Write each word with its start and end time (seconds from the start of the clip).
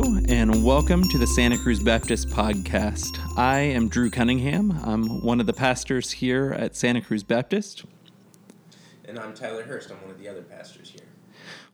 Hello, 0.00 0.16
and 0.28 0.62
welcome 0.62 1.02
to 1.08 1.18
the 1.18 1.26
Santa 1.26 1.58
Cruz 1.58 1.80
Baptist 1.80 2.28
Podcast. 2.28 3.18
I 3.36 3.58
am 3.58 3.88
Drew 3.88 4.10
Cunningham. 4.10 4.78
I'm 4.84 5.22
one 5.22 5.40
of 5.40 5.46
the 5.46 5.52
pastors 5.52 6.12
here 6.12 6.54
at 6.56 6.76
Santa 6.76 7.00
Cruz 7.00 7.24
Baptist. 7.24 7.82
And 9.06 9.18
I'm 9.18 9.34
Tyler 9.34 9.64
Hurst. 9.64 9.90
I'm 9.90 10.00
one 10.02 10.12
of 10.12 10.20
the 10.20 10.28
other 10.28 10.42
pastors 10.42 10.90
here. 10.90 11.08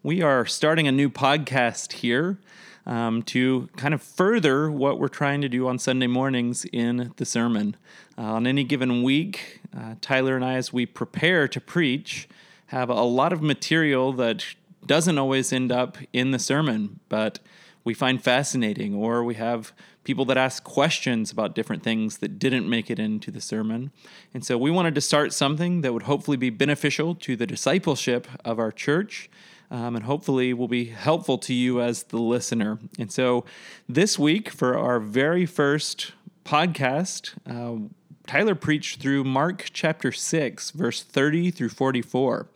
We 0.03 0.23
are 0.23 0.47
starting 0.47 0.89
a 0.89 0.93
new 0.93 1.11
podcast 1.11 1.93
here 1.93 2.39
um, 2.87 3.23
to 3.25 3.69
kind 3.77 3.93
of 3.93 4.03
further 4.03 4.71
what 4.71 4.99
we're 4.99 5.09
trying 5.09 5.43
to 5.43 5.49
do 5.51 5.69
on 5.69 5.79
Sunday 5.79 6.07
mornings 6.07 6.65
in 6.73 7.13
the 7.17 7.27
sermon. 7.27 7.77
Uh, 8.17 8.23
on 8.23 8.47
any 8.47 8.65
given 8.65 9.03
week, 9.03 9.61
uh, 9.77 9.97
Tyler 10.01 10.35
and 10.35 10.43
I, 10.43 10.55
as 10.55 10.73
we 10.73 10.87
prepare 10.87 11.47
to 11.49 11.61
preach, 11.61 12.27
have 12.69 12.89
a 12.89 13.03
lot 13.03 13.35
of 13.35 13.43
material 13.43 14.15
that 14.15 14.47
doesn't 14.87 15.19
always 15.19 15.53
end 15.53 15.71
up 15.71 15.99
in 16.15 16.31
the 16.31 16.39
sermon, 16.39 17.01
but 17.11 17.39
we 17.85 17.95
find 17.95 18.23
fascinating, 18.23 18.95
or 18.95 19.23
we 19.23 19.35
have 19.35 19.73
people 20.05 20.25
that 20.25 20.37
ask 20.37 20.65
questions 20.65 21.31
about 21.31 21.55
different 21.55 21.83
things 21.83 22.19
that 22.19 22.39
didn't 22.39 22.69
make 22.69 22.91
it 22.91 22.99
into 22.99 23.31
the 23.31 23.41
sermon. 23.41 23.91
And 24.33 24.45
so 24.45 24.57
we 24.57 24.71
wanted 24.71 24.95
to 24.95 25.01
start 25.01 25.33
something 25.33 25.83
that 25.83 25.93
would 25.93 26.05
hopefully 26.05 26.37
be 26.37 26.51
beneficial 26.51 27.15
to 27.17 27.37
the 27.37 27.47
discipleship 27.47 28.27
of 28.45 28.59
our 28.59 28.73
church. 28.73 29.31
Um, 29.71 29.97
and 29.97 30.05
hopefully 30.05 30.53
will 30.53 30.69
be 30.69 30.85
helpful 30.85 31.39
to 31.39 31.55
you 31.55 31.81
as 31.81 32.05
the 32.05 32.19
listener. 32.19 32.79
And 32.99 33.11
so 33.11 33.45
this 33.89 34.19
week, 34.19 34.51
for 34.51 34.79
our 34.79 35.01
very 35.01 35.47
first 35.47 36.13
podcast, 36.45 37.33
uh, 37.49 37.89
Tyler 38.27 38.55
preached 38.55 39.01
through 39.01 39.25
Mark 39.25 39.71
chapter 39.73 40.13
6, 40.13 40.71
verse 40.73 41.03
30 41.03 41.51
through 41.51 41.71
44 41.71 42.47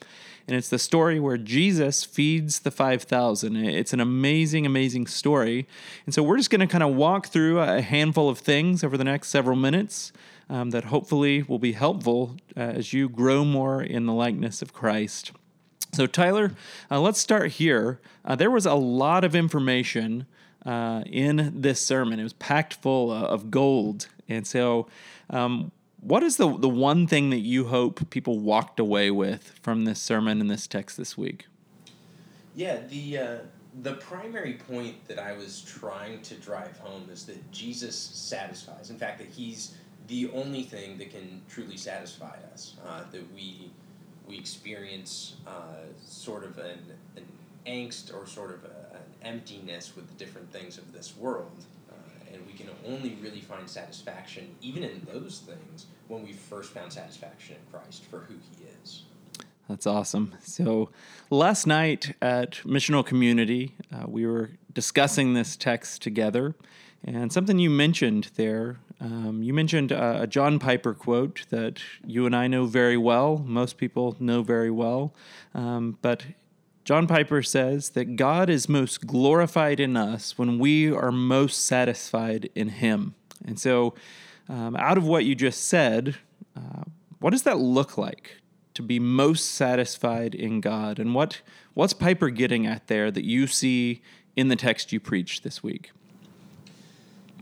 and 0.49 0.57
it's 0.57 0.71
the 0.71 0.79
story 0.79 1.21
where 1.21 1.37
Jesus 1.37 2.05
feeds 2.05 2.61
the 2.61 2.71
5,000. 2.71 3.55
It's 3.55 3.93
an 3.93 4.01
amazing, 4.01 4.65
amazing 4.65 5.07
story. 5.07 5.69
And 6.07 6.15
so 6.15 6.23
we're 6.23 6.39
just 6.39 6.49
going 6.49 6.63
to 6.63 6.67
kind 6.67 6.83
of 6.83 6.95
walk 6.95 7.27
through 7.27 7.61
a 7.61 7.83
handful 7.83 8.31
of 8.31 8.39
things 8.39 8.83
over 8.83 8.97
the 8.97 9.05
next 9.05 9.29
several 9.29 9.57
minutes 9.57 10.11
um, 10.49 10.71
that 10.71 10.85
hopefully 10.85 11.43
will 11.43 11.59
be 11.59 11.73
helpful 11.73 12.39
uh, 12.57 12.61
as 12.61 12.95
you 12.95 13.11
grow 13.11 13.45
more 13.45 13.83
in 13.83 14.07
the 14.07 14.13
likeness 14.15 14.63
of 14.63 14.73
Christ. 14.73 15.33
So, 15.93 16.07
Tyler, 16.07 16.53
uh, 16.91 16.99
let's 16.99 17.21
start 17.21 17.53
here. 17.53 18.01
Uh, 18.25 18.35
there 18.35 18.51
was 18.51 18.65
a 18.65 18.75
lot 18.75 19.25
of 19.25 19.35
information 19.35 20.25
uh, 20.65 21.03
in 21.05 21.61
this 21.61 21.85
sermon, 21.85 22.19
it 22.19 22.23
was 22.23 22.33
packed 22.33 22.75
full 22.75 23.13
of 23.13 23.51
gold. 23.51 24.09
And 24.29 24.47
so, 24.47 24.87
um, 25.31 25.73
what 26.01 26.23
is 26.23 26.37
the 26.37 26.57
the 26.57 26.69
one 26.69 27.07
thing 27.07 27.31
that 27.31 27.41
you 27.41 27.67
hope 27.67 28.09
people 28.11 28.39
walked 28.39 28.79
away 28.79 29.11
with 29.11 29.59
from 29.63 29.85
this 29.85 30.01
sermon 30.01 30.41
and 30.41 30.51
this 30.51 30.67
text 30.67 30.97
this 30.97 31.17
week? 31.17 31.47
Yeah, 32.55 32.79
the 32.89 33.19
uh, 33.19 33.39
the 33.83 33.95
primary 33.95 34.55
point 34.55 35.07
that 35.09 35.19
I 35.19 35.33
was 35.33 35.63
trying 35.63 36.23
to 36.23 36.35
drive 36.37 36.77
home 36.79 37.09
is 37.13 37.27
that 37.27 37.51
Jesus 37.53 37.97
satisfies. 37.97 38.91
In 38.91 38.99
fact, 38.99 39.19
that 39.19 39.29
He's 39.29 39.75
the 40.07 40.31
only 40.33 40.63
thing 40.63 40.99
that 40.99 41.11
can 41.11 41.43
truly 41.49 41.77
satisfy 41.77 42.37
us. 42.53 42.77
Uh, 42.87 43.03
that 43.11 43.35
we 43.35 43.71
we 44.27 44.39
experience 44.39 45.37
uh, 45.47 45.87
sort 46.05 46.45
of 46.45 46.59
an, 46.59 46.79
an 47.17 47.25
angst 47.67 48.15
or 48.15 48.27
sort 48.27 48.51
of 48.51 48.65
a, 48.65 48.97
an 48.97 49.03
emptiness 49.23 49.97
with 49.97 50.07
the 50.09 50.15
different 50.15 50.53
things 50.53 50.79
of 50.79 50.93
this 50.93 51.17
world 51.17 51.65
and 52.33 52.47
we 52.47 52.53
can 52.53 52.69
only 52.87 53.17
really 53.21 53.41
find 53.41 53.69
satisfaction, 53.69 54.55
even 54.61 54.83
in 54.83 55.07
those 55.13 55.41
things, 55.41 55.87
when 56.09 56.25
we 56.25 56.33
first 56.33 56.73
found 56.73 56.93
satisfaction 56.93 57.57
in 57.57 57.73
Christ 57.73 58.05
for 58.05 58.21
who 58.21 58.35
He 58.35 58.65
is. 58.83 59.03
That's 59.69 59.87
awesome. 59.87 60.35
So, 60.43 60.89
last 61.29 61.67
night 61.67 62.15
at 62.23 62.53
Missional 62.65 63.05
Community, 63.05 63.75
uh, 63.93 64.05
we 64.07 64.27
were 64.27 64.51
discussing 64.73 65.35
this 65.35 65.57
text 65.57 66.01
together, 66.01 66.55
and 67.05 67.33
something 67.33 67.59
you 67.59 67.71
mentioned 67.71 68.31
there. 68.37 68.79
Um, 69.01 69.43
you 69.43 69.55
mentioned 69.55 69.93
uh, 69.93 70.19
a 70.21 70.27
John 70.27 70.59
Piper 70.59 70.93
quote 70.93 71.47
that 71.51 71.81
you 72.05 72.27
and 72.27 72.35
I 72.35 72.49
know 72.49 72.65
very 72.65 72.97
well, 72.97 73.39
most 73.47 73.77
people 73.77 74.17
know 74.19 74.43
very 74.43 74.71
well, 74.71 75.15
um, 75.55 75.99
but 76.03 76.25
John 76.89 77.07
Piper 77.07 77.43
says 77.43 77.91
that 77.91 78.17
God 78.17 78.49
is 78.49 78.67
most 78.67 79.07
glorified 79.07 79.79
in 79.79 79.95
us 79.95 80.39
when 80.39 80.59
we 80.59 80.91
are 80.91 81.13
most 81.13 81.67
satisfied 81.67 82.49
in 82.55 82.71
Him. 82.71 83.15
And 83.45 83.61
so, 83.61 83.95
um, 84.49 84.75
out 84.75 84.97
of 84.97 85.05
what 85.07 85.27
you 85.27 85.35
just 85.35 85.65
said, 85.65 86.17
uh, 86.57 86.85
what 87.21 87.33
does 87.33 87.43
that 87.43 87.59
look 87.59 87.99
like 87.99 88.39
to 88.73 88.81
be 88.81 88.99
most 88.99 89.51
satisfied 89.51 90.35
in 90.35 90.63
God? 90.63 90.99
And 90.99 91.15
what 91.15 91.43
what's 91.75 91.93
Piper 91.93 92.31
getting 92.31 92.67
at 92.67 92.87
there 92.87 93.11
that 93.11 93.25
you 93.25 93.47
see 93.47 94.01
in 94.35 94.49
the 94.49 94.57
text 94.57 94.91
you 94.91 94.99
preached 94.99 95.43
this 95.43 95.63
week? 95.63 95.91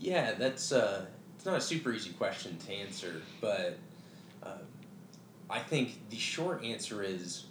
Yeah, 0.00 0.32
that's 0.32 0.72
uh, 0.72 1.06
it's 1.36 1.46
not 1.46 1.56
a 1.56 1.60
super 1.60 1.92
easy 1.92 2.10
question 2.10 2.58
to 2.66 2.72
answer, 2.72 3.22
but 3.40 3.78
uh, 4.42 4.58
I 5.48 5.60
think 5.60 6.10
the 6.10 6.18
short 6.18 6.64
answer 6.64 7.04
is 7.04 7.44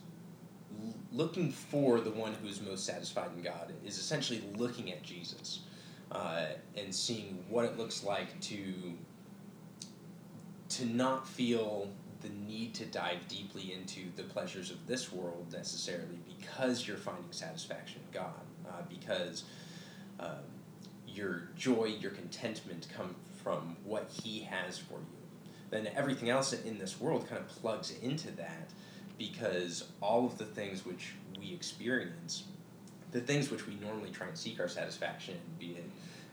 looking 1.16 1.52
for 1.52 2.00
the 2.02 2.12
one 2.12 2.34
who's 2.42 2.62
most 2.62 2.86
satisfied 2.86 3.30
in 3.36 3.42
God 3.42 3.74
is 3.86 3.98
essentially 3.98 4.44
looking 4.56 4.92
at 4.92 5.02
Jesus 5.02 5.62
uh, 6.12 6.48
and 6.76 6.94
seeing 6.94 7.44
what 7.50 7.66
it 7.66 7.78
looks 7.78 8.04
like 8.04 8.40
to 8.42 8.74
to 10.68 10.86
not 10.86 11.28
feel 11.28 11.90
the 12.22 12.30
need 12.48 12.74
to 12.74 12.86
dive 12.86 13.28
deeply 13.28 13.72
into 13.72 14.02
the 14.16 14.24
pleasures 14.24 14.72
of 14.72 14.88
this 14.88 15.12
world 15.12 15.46
necessarily 15.52 16.20
because 16.38 16.88
you're 16.88 16.98
finding 16.98 17.32
satisfaction 17.32 18.02
in 18.08 18.20
God 18.20 18.42
uh, 18.68 18.82
because 18.90 19.44
uh, 20.20 20.40
your 21.08 21.50
joy 21.56 21.96
your 22.00 22.12
contentment 22.12 22.88
come 22.96 23.16
from 23.44 23.78
what 23.84 24.10
He 24.24 24.42
has 24.42 24.78
for 24.78 24.96
you. 24.96 25.16
Then 25.70 25.88
everything 25.96 26.30
else 26.30 26.52
in 26.54 26.78
this 26.78 27.00
world 27.00 27.28
kind 27.30 27.42
of 27.42 27.48
plugs 27.48 27.94
into 28.02 28.32
that 28.32 28.70
because 29.18 29.86
all 30.02 30.26
of 30.26 30.38
the 30.38 30.46
things 30.46 30.86
which 30.86 31.14
we 31.40 31.54
experience, 31.54 32.44
the 33.12 33.22
things 33.22 33.50
which 33.50 33.68
we 33.68 33.76
normally 33.76 34.10
try 34.10 34.28
and 34.28 34.38
seek 34.38 34.60
our 34.60 34.68
satisfaction 34.68 35.36
in, 35.36 35.68
be 35.68 35.74
it 35.74 35.86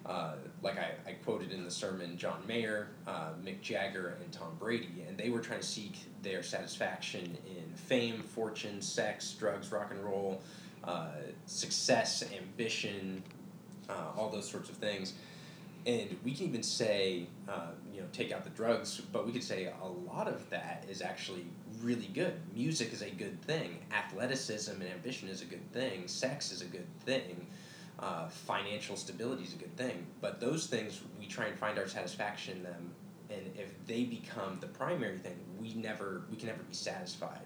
uh, 0.05 0.35
like 0.63 0.79
I, 0.79 0.91
I 1.07 1.13
quoted 1.13 1.53
in 1.53 1.65
the 1.65 1.71
sermon 1.71 2.17
John 2.17 2.43
Mayer, 2.47 2.89
uh, 3.07 3.31
Mick 3.43 3.61
Jagger, 3.61 4.17
and 4.21 4.33
Tom 4.33 4.57
Brady, 4.59 5.05
and 5.07 5.17
they 5.17 5.31
were 5.31 5.39
trying 5.39 5.61
to 5.61 5.67
seek 5.67 5.97
their 6.23 6.43
satisfaction 6.43 7.39
in 7.47 7.73
fame, 7.75 8.23
fortune, 8.23 8.83
sex, 8.83 9.33
drugs, 9.39 9.71
rock 9.71 9.93
and 9.93 10.05
roll, 10.05 10.43
uh, 10.85 11.11
success, 11.47 12.25
ambition, 12.37 13.23
uh, 13.89 14.11
all 14.17 14.29
those 14.29 14.49
sorts 14.49 14.69
of 14.69 14.77
things. 14.77 15.15
And 15.85 16.17
we 16.25 16.33
can 16.33 16.47
even 16.47 16.63
say, 16.63 17.27
uh, 17.49 17.71
you 17.93 18.01
know, 18.01 18.07
take 18.13 18.31
out 18.31 18.45
the 18.45 18.51
drugs, 18.51 19.01
but 19.13 19.27
we 19.27 19.33
could 19.33 19.43
say 19.43 19.73
a 19.83 19.87
lot 19.87 20.29
of 20.29 20.49
that 20.51 20.85
is 20.89 21.03
actually 21.03 21.45
really 21.83 22.09
good. 22.15 22.35
Music 22.55 22.93
is 22.93 23.03
a 23.03 23.11
good 23.11 23.41
thing. 23.43 23.79
Athleticism 23.93 24.71
and 24.71 24.91
ambition 24.91 25.29
is 25.29 25.43
a 25.43 25.45
good 25.45 25.73
thing. 25.73 26.07
Sex 26.07 26.53
is 26.53 26.63
a 26.63 26.67
good 26.67 26.87
thing. 27.01 27.47
Uh, 27.99 28.29
financial 28.29 28.97
stability 28.97 29.43
is 29.43 29.55
a 29.55 29.57
good 29.57 29.77
thing. 29.77 30.07
But 30.21 30.41
those 30.41 30.67
things, 30.67 31.01
we 31.19 31.27
try 31.27 31.47
and 31.47 31.59
find 31.59 31.79
our 31.79 31.89
satisfaction 31.89 32.59
in 32.59 32.63
them. 32.63 32.91
And 33.31 33.41
if 33.57 33.73
they 33.87 34.05
become 34.05 34.59
the 34.61 34.67
primary 34.69 35.19
thing, 35.19 35.39
we 35.59 35.75
never 35.75 36.23
we 36.31 36.37
can 36.37 36.49
never 36.49 36.63
be 36.63 36.75
satisfied. 36.75 37.41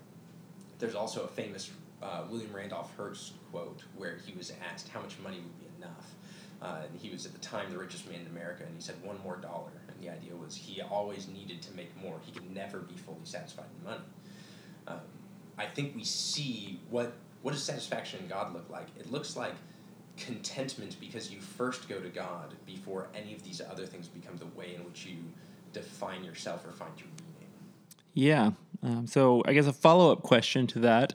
There's 0.78 0.94
also 0.94 1.24
a 1.24 1.28
famous 1.28 1.70
uh, 2.02 2.22
William 2.28 2.52
Randolph 2.52 2.94
Hearst 2.96 3.34
quote 3.50 3.82
where 3.96 4.18
he 4.26 4.34
was 4.36 4.52
asked 4.72 4.88
how 4.88 5.00
much 5.00 5.18
money 5.22 5.38
would 5.38 5.58
be 5.58 5.66
enough. 5.78 6.14
Uh, 6.62 6.82
and 6.90 7.00
he 7.00 7.10
was 7.10 7.26
at 7.26 7.32
the 7.32 7.38
time 7.38 7.70
the 7.70 7.78
richest 7.78 8.08
man 8.08 8.20
in 8.20 8.26
America, 8.28 8.64
and 8.64 8.74
he 8.74 8.82
said 8.82 8.94
one 9.02 9.18
more 9.22 9.36
dollar. 9.36 9.70
And 9.88 10.00
the 10.00 10.10
idea 10.10 10.34
was 10.34 10.56
he 10.56 10.80
always 10.80 11.28
needed 11.28 11.62
to 11.62 11.74
make 11.74 11.94
more. 12.00 12.16
He 12.24 12.32
could 12.32 12.50
never 12.54 12.78
be 12.78 12.94
fully 12.94 13.18
satisfied 13.24 13.66
in 13.78 13.84
money 13.84 14.02
um, 14.86 15.00
I 15.58 15.66
think 15.66 15.94
we 15.96 16.04
see 16.04 16.80
what 16.90 17.12
what 17.42 17.52
does 17.52 17.62
satisfaction 17.62 18.20
in 18.20 18.28
God 18.28 18.52
look 18.52 18.68
like? 18.70 18.88
It 18.98 19.10
looks 19.10 19.36
like 19.36 19.54
contentment 20.16 20.96
because 21.00 21.30
you 21.30 21.40
first 21.40 21.88
go 21.88 22.00
to 22.00 22.08
God 22.08 22.54
before 22.64 23.08
any 23.14 23.34
of 23.34 23.42
these 23.42 23.60
other 23.60 23.86
things 23.86 24.08
become 24.08 24.36
the 24.36 24.46
way 24.58 24.74
in 24.74 24.84
which 24.84 25.06
you 25.06 25.16
define 25.72 26.24
yourself 26.24 26.66
or 26.66 26.72
find 26.72 26.92
your 26.98 27.08
meaning. 27.08 27.52
Yeah. 28.14 28.50
Um, 28.82 29.06
so 29.06 29.42
I 29.46 29.52
guess 29.52 29.66
a 29.66 29.72
follow 29.72 30.10
up 30.10 30.22
question 30.22 30.66
to 30.68 30.80
that. 30.80 31.14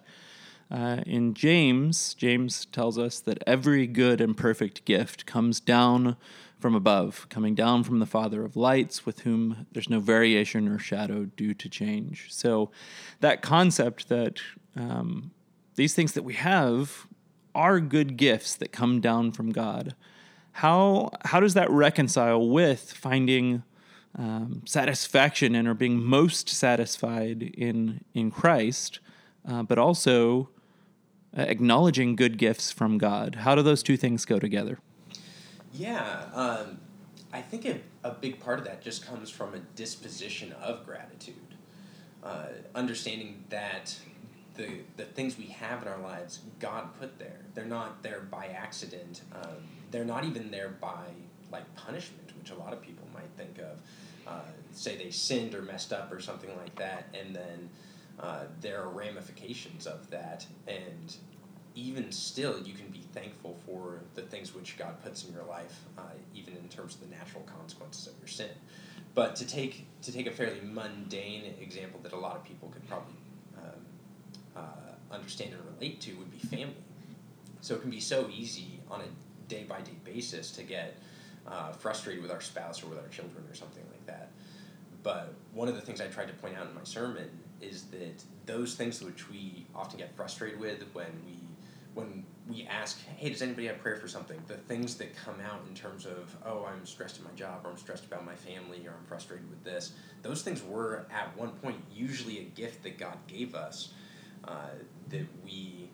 Uh, 0.72 1.02
in 1.06 1.34
James, 1.34 2.14
James 2.14 2.66
tells 2.66 2.98
us 2.98 3.20
that 3.20 3.44
every 3.46 3.86
good 3.86 4.22
and 4.22 4.38
perfect 4.38 4.86
gift 4.86 5.26
comes 5.26 5.60
down 5.60 6.16
from 6.60 6.76
above, 6.76 7.28
coming 7.28 7.56
down 7.56 7.84
from 7.84 8.00
the 8.00 8.06
Father 8.06 8.46
of 8.46 8.56
lights, 8.56 9.06
with 9.06 9.22
whom 9.22 9.66
there's 9.74 9.90
no 9.90 10.00
variation 10.00 10.70
or 10.70 10.80
shadow 10.80 11.26
due 11.26 11.54
to 11.56 11.68
change. 11.68 12.28
So, 12.30 12.72
that 13.20 13.42
concept 13.42 14.08
that 14.08 14.40
um, 14.78 15.32
these 15.76 15.94
things 15.94 16.14
that 16.14 16.24
we 16.24 16.36
have 16.36 17.06
are 17.54 17.82
good 17.82 18.16
gifts 18.16 18.56
that 18.56 18.72
come 18.72 19.02
down 19.02 19.34
from 19.34 19.52
God. 19.52 19.96
How 20.54 21.10
how 21.26 21.42
does 21.42 21.54
that 21.56 21.70
reconcile 21.70 22.48
with 22.48 22.94
finding 22.94 23.64
um, 24.18 24.62
satisfaction 24.66 25.56
and 25.56 25.68
or 25.68 25.74
being 25.74 26.02
most 26.02 26.48
satisfied 26.48 27.42
in 27.42 28.06
in 28.14 28.32
Christ, 28.32 29.00
uh, 29.46 29.64
but 29.64 29.78
also 29.78 30.50
acknowledging 31.34 32.16
good 32.16 32.38
gifts 32.38 32.72
from 32.72 32.98
God? 32.98 33.36
How 33.36 33.56
do 33.56 33.62
those 33.62 33.84
two 33.84 33.98
things 33.98 34.26
go 34.26 34.40
together? 34.40 34.80
Yeah, 35.74 36.26
um, 36.34 36.80
I 37.32 37.42
think 37.42 37.66
a, 37.66 37.80
a 38.04 38.12
big 38.12 38.40
part 38.40 38.60
of 38.60 38.66
that 38.66 38.82
just 38.82 39.06
comes 39.06 39.30
from 39.30 39.54
a 39.54 39.60
disposition 39.76 40.52
of 40.54 40.86
gratitude. 40.86 41.36
Uh, 42.24 42.48
understanding 42.76 43.44
that 43.50 43.96
the, 44.56 44.68
the 44.98 45.06
things 45.06 45.38
we 45.38 45.46
have 45.46 45.82
in 45.82 45.88
our 45.88 46.00
lives, 46.00 46.42
God 46.60 46.90
put 47.00 47.18
there. 47.18 47.40
They're 47.56 47.66
not 47.66 48.04
there 48.04 48.22
by 48.30 48.48
accident. 48.48 49.22
Um, 49.34 49.58
they're 49.92 50.06
not 50.06 50.26
even 50.26 50.52
there 50.52 50.70
by 50.70 51.06
like 51.52 51.74
punishment, 51.76 52.32
which 52.38 52.52
a 52.52 52.56
lot 52.56 52.74
of 52.74 52.82
people 52.82 53.08
might 53.14 53.30
think 53.38 53.60
of. 53.60 53.78
Uh, 54.28 54.42
say 54.72 54.98
they 54.98 55.10
sinned 55.10 55.56
or 55.56 55.62
messed 55.62 55.92
up 55.92 56.12
or 56.12 56.20
something 56.20 56.56
like 56.58 56.76
that, 56.76 57.06
and 57.20 57.36
then 57.36 57.70
uh, 58.22 58.44
there 58.60 58.82
are 58.82 58.90
ramifications 58.90 59.88
of 59.88 60.10
that. 60.12 60.46
And 60.68 61.16
even 61.74 62.12
still, 62.12 62.60
you 62.62 62.74
can 62.74 62.88
be 62.90 63.02
thankful 63.14 63.58
for 63.66 64.02
the 64.16 64.22
things 64.22 64.54
which 64.54 64.78
God 64.78 65.02
puts 65.04 65.26
in 65.26 65.34
your 65.34 65.46
life, 65.46 65.80
uh, 65.98 66.02
even 66.36 66.56
in 66.56 66.68
terms 66.70 66.96
of 66.96 67.02
the 67.02 67.16
natural 67.16 67.44
consequences 67.44 68.08
of 68.08 68.14
your 68.20 68.28
sin. 68.28 68.50
But 69.14 69.36
to 69.38 69.48
take 69.48 69.86
to 70.04 70.12
take 70.12 70.28
a 70.28 70.32
fairly 70.32 70.62
mundane 70.64 71.54
example 71.60 72.00
that 72.04 72.14
a 72.14 72.18
lot 72.18 72.36
of 72.36 72.44
people 72.44 72.70
could 72.70 72.88
probably 72.88 73.16
um, 73.58 73.86
uh, 74.56 75.14
understand 75.14 75.54
and 75.54 75.62
relate 75.76 76.00
to 76.02 76.14
would 76.14 76.32
be 76.32 76.38
family. 76.38 76.76
So 77.62 77.76
it 77.76 77.82
can 77.82 77.92
be 77.92 78.00
so 78.00 78.30
easy 78.34 78.80
on 78.90 79.02
a 79.02 79.50
day 79.50 79.64
by 79.64 79.82
day 79.82 79.98
basis 80.04 80.52
to 80.52 80.64
get 80.64 80.98
uh, 81.48 81.72
frustrated 81.74 82.22
with 82.22 82.32
our 82.32 82.42
spouse 82.42 82.84
or 82.84 82.88
with 82.88 83.00
our 83.00 83.08
children 83.08 83.44
or 83.50 83.54
something 83.54 83.84
like 83.92 84.06
that. 84.06 84.30
But 85.04 85.34
one 85.54 85.68
of 85.68 85.76
the 85.76 85.82
things 85.82 86.00
I 86.00 86.08
tried 86.08 86.28
to 86.28 86.34
point 86.34 86.56
out 86.58 86.68
in 86.68 86.76
my 86.76 86.84
sermon 86.84 87.30
is 87.62 87.84
that 87.86 88.24
those 88.46 88.76
things 88.76 89.02
which 89.04 89.30
we 89.30 89.66
often 89.76 89.98
get 89.98 90.16
frustrated 90.16 90.60
with 90.60 90.84
when 90.94 91.12
we 91.26 91.38
when 91.94 92.26
we 92.50 92.66
ask, 92.68 93.00
hey, 93.18 93.30
does 93.30 93.42
anybody 93.42 93.68
have 93.68 93.80
prayer 93.80 93.98
for 93.98 94.08
something? 94.08 94.42
The 94.48 94.56
things 94.56 94.96
that 94.96 95.16
come 95.16 95.36
out 95.42 95.62
in 95.68 95.76
terms 95.76 96.06
of, 96.06 96.36
oh, 96.46 96.66
I'm 96.66 96.86
stressed 96.86 97.18
in 97.18 97.24
my 97.24 97.32
job, 97.32 97.62
or 97.66 97.72
I'm 97.72 97.78
stressed 97.78 98.06
about 98.06 98.26
my 98.26 98.36
family, 98.36 98.88
or 98.88 98.92
I'm 98.92 99.06
frustrated 99.06 99.50
with 99.50 99.64
this, 99.64 99.92
those 100.22 100.42
things 100.42 100.64
were 100.64 101.06
at 101.12 101.36
one 101.38 101.50
point 101.50 101.78
usually 101.94 102.40
a 102.40 102.44
gift 102.44 102.84
that 102.84 102.98
God 102.98 103.18
gave 103.28 103.56
us 103.56 103.94
uh, 104.46 104.70
that 105.10 105.26
we, 105.44 105.90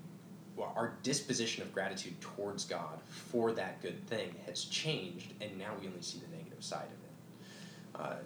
well, 0.55 0.71
our 0.75 0.93
disposition 1.03 1.63
of 1.63 1.73
gratitude 1.73 2.19
towards 2.21 2.63
God 2.65 2.99
for 3.07 3.51
that 3.53 3.81
good 3.81 4.05
thing 4.07 4.35
has 4.45 4.65
changed, 4.65 5.33
and 5.41 5.57
now 5.57 5.71
we 5.81 5.87
only 5.87 6.01
see 6.01 6.19
the 6.19 6.37
negative 6.37 6.63
side 6.63 6.85
of 6.85 8.01
it. 8.01 8.05
Uh, 8.05 8.17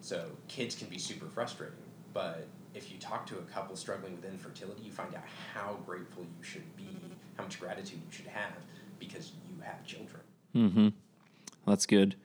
so 0.00 0.26
kids 0.48 0.74
can 0.74 0.88
be 0.88 0.98
super 0.98 1.26
frustrating, 1.26 1.76
but 2.12 2.46
if 2.74 2.90
you 2.92 2.98
talk 2.98 3.26
to 3.26 3.38
a 3.38 3.42
couple 3.42 3.76
struggling 3.76 4.14
with 4.16 4.24
infertility, 4.24 4.82
you 4.82 4.92
find 4.92 5.14
out 5.14 5.24
how 5.54 5.78
grateful 5.86 6.22
you 6.22 6.42
should 6.42 6.76
be, 6.76 6.88
how 7.36 7.44
much 7.44 7.58
gratitude 7.58 8.00
you 8.06 8.12
should 8.12 8.26
have 8.26 8.52
because 8.98 9.32
you 9.48 9.62
have 9.62 9.84
children. 9.84 10.22
Mm-hmm. 10.54 10.88
That's 11.66 11.86
good. 11.86 12.16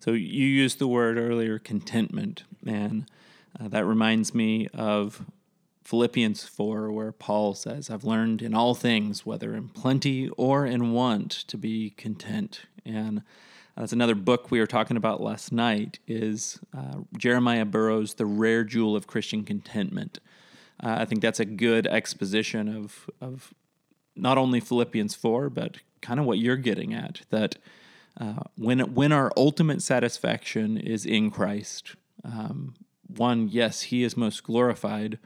So 0.00 0.12
you 0.12 0.46
used 0.46 0.78
the 0.78 0.88
word 0.88 1.18
earlier, 1.18 1.58
contentment, 1.58 2.44
and 2.64 3.06
uh, 3.58 3.68
that 3.68 3.84
reminds 3.84 4.34
me 4.34 4.68
of 4.68 5.24
Philippians 5.84 6.44
4, 6.44 6.92
where 6.92 7.12
Paul 7.12 7.54
says, 7.54 7.90
I've 7.90 8.04
learned 8.04 8.42
in 8.42 8.54
all 8.54 8.74
things, 8.74 9.24
whether 9.24 9.54
in 9.54 9.70
plenty 9.70 10.28
or 10.36 10.66
in 10.66 10.92
want, 10.92 11.30
to 11.30 11.56
be 11.56 11.90
content. 11.96 12.62
And 12.84 13.22
that's 13.78 13.92
another 13.92 14.16
book 14.16 14.50
we 14.50 14.58
were 14.58 14.66
talking 14.66 14.96
about 14.96 15.20
last 15.20 15.52
night 15.52 16.00
is 16.08 16.58
uh, 16.76 16.96
Jeremiah 17.16 17.64
Burroughs' 17.64 18.14
The 18.14 18.26
Rare 18.26 18.64
Jewel 18.64 18.96
of 18.96 19.06
Christian 19.06 19.44
Contentment. 19.44 20.18
Uh, 20.82 20.96
I 20.98 21.04
think 21.04 21.22
that's 21.22 21.38
a 21.38 21.44
good 21.44 21.86
exposition 21.86 22.68
of, 22.68 23.08
of 23.20 23.54
not 24.16 24.36
only 24.36 24.58
Philippians 24.58 25.14
4, 25.14 25.48
but 25.50 25.76
kind 26.00 26.18
of 26.18 26.26
what 26.26 26.38
you're 26.38 26.56
getting 26.56 26.92
at, 26.92 27.20
that 27.30 27.56
uh, 28.20 28.42
when, 28.56 28.80
when 28.94 29.12
our 29.12 29.30
ultimate 29.36 29.80
satisfaction 29.80 30.76
is 30.76 31.06
in 31.06 31.30
Christ, 31.30 31.94
um, 32.24 32.74
one, 33.06 33.48
yes, 33.48 33.82
he 33.82 34.02
is 34.02 34.16
most 34.16 34.42
glorified, 34.42 35.20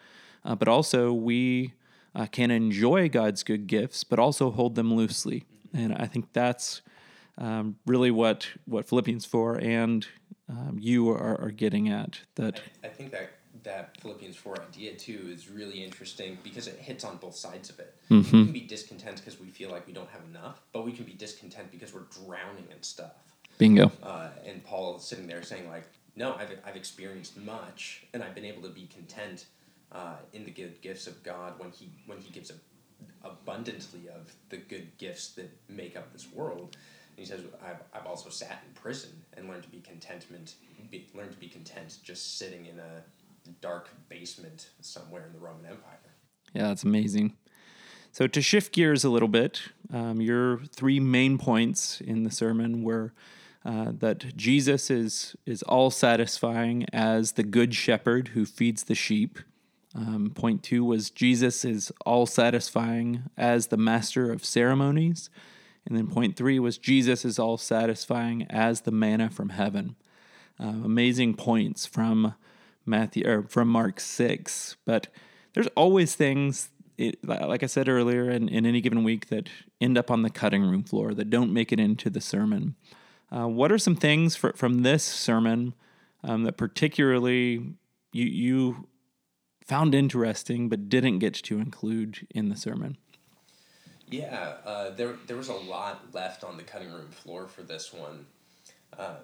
uh, 0.44 0.54
but 0.54 0.68
also 0.68 1.10
we 1.10 1.72
uh, 2.14 2.26
can 2.26 2.50
enjoy 2.50 3.08
God's 3.08 3.42
good 3.42 3.66
gifts, 3.66 4.04
but 4.04 4.18
also 4.18 4.50
hold 4.50 4.74
them 4.74 4.92
loosely. 4.92 5.44
And 5.72 5.94
I 5.94 6.06
think 6.06 6.34
that's 6.34 6.82
um, 7.38 7.76
really 7.86 8.10
what 8.10 8.48
what 8.64 8.88
Philippians 8.88 9.24
four 9.24 9.56
and 9.56 10.06
um, 10.48 10.76
you 10.78 11.10
are, 11.10 11.40
are 11.40 11.50
getting 11.50 11.88
at. 11.88 12.20
That 12.36 12.60
I, 12.82 12.88
I, 12.88 12.90
think 12.90 13.12
that 13.12 13.32
that 13.62 14.00
Philippians 14.00 14.36
four 14.36 14.60
idea 14.60 14.94
too 14.94 15.28
is 15.32 15.48
really 15.48 15.82
interesting 15.82 16.38
because 16.42 16.66
it 16.66 16.78
hits 16.78 17.04
on 17.04 17.16
both 17.16 17.36
sides 17.36 17.70
of 17.70 17.78
it. 17.78 17.94
Mm-hmm. 18.10 18.36
We 18.36 18.44
can 18.44 18.52
be 18.52 18.60
discontent 18.60 19.16
because 19.16 19.40
we 19.40 19.48
feel 19.48 19.70
like 19.70 19.86
we 19.86 19.92
don't 19.92 20.10
have 20.10 20.22
enough, 20.28 20.60
but 20.72 20.84
we 20.84 20.92
can 20.92 21.04
be 21.04 21.12
discontent 21.12 21.70
because 21.70 21.94
we're 21.94 22.06
drowning 22.26 22.66
in 22.70 22.82
stuff. 22.82 23.12
Bingo. 23.58 23.92
Uh, 24.02 24.28
and 24.46 24.64
Paul 24.64 24.96
is 24.96 25.04
sitting 25.04 25.26
there 25.26 25.42
saying 25.42 25.68
like, 25.68 25.84
no, 26.16 26.34
I've 26.34 26.58
I've 26.66 26.76
experienced 26.76 27.36
much, 27.38 28.04
and 28.12 28.22
I've 28.22 28.34
been 28.34 28.44
able 28.44 28.62
to 28.62 28.70
be 28.70 28.86
content. 28.86 29.46
Uh, 29.90 30.14
in 30.32 30.42
the 30.46 30.50
good 30.50 30.80
gifts 30.80 31.06
of 31.06 31.22
God, 31.22 31.52
when 31.58 31.70
He 31.70 31.90
when 32.06 32.16
He 32.16 32.30
gives 32.30 32.50
a, 32.50 32.54
abundantly 33.22 34.08
of 34.08 34.32
the 34.48 34.56
good 34.56 34.88
gifts 34.96 35.32
that 35.32 35.50
make 35.68 35.96
up 35.96 36.10
this 36.14 36.32
world, 36.32 36.78
he 37.22 37.28
says, 37.28 37.40
I've, 37.64 37.82
I've 37.94 38.06
also 38.06 38.30
sat 38.30 38.62
in 38.66 38.74
prison 38.74 39.10
and 39.34 39.48
learned 39.48 39.62
to 39.62 39.68
be 39.68 39.80
contentment, 39.80 40.54
be, 40.90 41.08
learned 41.14 41.32
to 41.32 41.38
be 41.38 41.48
content 41.48 41.98
just 42.02 42.38
sitting 42.38 42.66
in 42.66 42.78
a 42.78 43.02
dark 43.60 43.88
basement 44.08 44.68
somewhere 44.80 45.24
in 45.26 45.32
the 45.32 45.38
Roman 45.38 45.66
Empire. 45.66 45.98
Yeah, 46.52 46.68
that's 46.68 46.84
amazing. 46.84 47.34
So 48.10 48.26
to 48.26 48.42
shift 48.42 48.72
gears 48.72 49.04
a 49.04 49.10
little 49.10 49.28
bit, 49.28 49.62
um, 49.92 50.20
your 50.20 50.58
three 50.74 51.00
main 51.00 51.38
points 51.38 52.00
in 52.00 52.24
the 52.24 52.30
sermon 52.30 52.82
were 52.82 53.12
uh, 53.64 53.92
that 53.98 54.36
Jesus 54.36 54.90
is 54.90 55.36
is 55.46 55.62
all 55.62 55.90
satisfying 55.90 56.84
as 56.92 57.32
the 57.32 57.44
good 57.44 57.74
shepherd 57.74 58.28
who 58.28 58.44
feeds 58.44 58.84
the 58.84 58.94
sheep. 58.94 59.38
Um, 59.94 60.32
point 60.34 60.62
two 60.62 60.84
was 60.84 61.10
Jesus 61.10 61.64
is 61.64 61.92
all 62.04 62.26
satisfying 62.26 63.24
as 63.36 63.68
the 63.68 63.76
master 63.76 64.32
of 64.32 64.44
ceremonies. 64.44 65.30
And 65.86 65.96
then 65.96 66.06
point 66.06 66.36
three 66.36 66.58
was 66.58 66.78
Jesus 66.78 67.24
is 67.24 67.38
all 67.38 67.58
satisfying 67.58 68.46
as 68.50 68.82
the 68.82 68.92
manna 68.92 69.30
from 69.30 69.50
heaven. 69.50 69.96
Uh, 70.60 70.68
amazing 70.84 71.34
points 71.34 71.86
from 71.86 72.34
Matthew 72.86 73.26
or 73.26 73.42
from 73.42 73.68
Mark 73.68 74.00
six, 74.00 74.76
but 74.84 75.08
there's 75.54 75.68
always 75.76 76.14
things. 76.14 76.70
It, 76.98 77.26
like 77.26 77.62
I 77.62 77.66
said 77.66 77.88
earlier, 77.88 78.30
in, 78.30 78.48
in 78.48 78.66
any 78.66 78.80
given 78.80 79.02
week 79.02 79.28
that 79.28 79.48
end 79.80 79.96
up 79.96 80.10
on 80.10 80.22
the 80.22 80.30
cutting 80.30 80.62
room 80.62 80.84
floor 80.84 81.14
that 81.14 81.30
don't 81.30 81.52
make 81.52 81.72
it 81.72 81.80
into 81.80 82.10
the 82.10 82.20
sermon. 82.20 82.76
Uh, 83.30 83.48
what 83.48 83.72
are 83.72 83.78
some 83.78 83.96
things 83.96 84.36
for, 84.36 84.52
from 84.52 84.82
this 84.82 85.02
sermon 85.02 85.74
um, 86.22 86.44
that 86.44 86.58
particularly 86.58 87.74
you, 88.12 88.24
you 88.24 88.88
found 89.66 89.94
interesting 89.94 90.68
but 90.68 90.88
didn't 90.88 91.18
get 91.18 91.34
to 91.34 91.58
include 91.58 92.26
in 92.30 92.50
the 92.50 92.56
sermon? 92.56 92.98
Yeah, 94.12 94.54
uh, 94.64 94.90
there 94.90 95.14
there 95.26 95.36
was 95.36 95.48
a 95.48 95.54
lot 95.54 96.12
left 96.12 96.44
on 96.44 96.56
the 96.56 96.62
cutting 96.62 96.92
room 96.92 97.08
floor 97.10 97.48
for 97.48 97.62
this 97.62 97.92
one. 97.92 98.26
Um, 98.98 99.16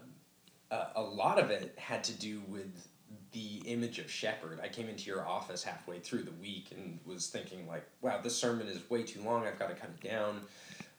uh, 0.70 0.86
a 0.96 1.02
lot 1.02 1.38
of 1.38 1.50
it 1.50 1.74
had 1.78 2.04
to 2.04 2.12
do 2.12 2.42
with 2.48 2.88
the 3.32 3.62
image 3.66 3.98
of 3.98 4.10
shepherd. 4.10 4.60
I 4.62 4.68
came 4.68 4.88
into 4.88 5.04
your 5.04 5.26
office 5.26 5.62
halfway 5.62 5.98
through 5.98 6.22
the 6.22 6.32
week 6.32 6.68
and 6.72 6.98
was 7.04 7.28
thinking 7.28 7.66
like, 7.66 7.84
wow, 8.00 8.20
this 8.22 8.36
sermon 8.36 8.66
is 8.66 8.88
way 8.90 9.02
too 9.02 9.22
long. 9.22 9.46
I've 9.46 9.58
got 9.58 9.68
to 9.68 9.74
cut 9.74 9.90
it 9.90 10.08
down. 10.08 10.40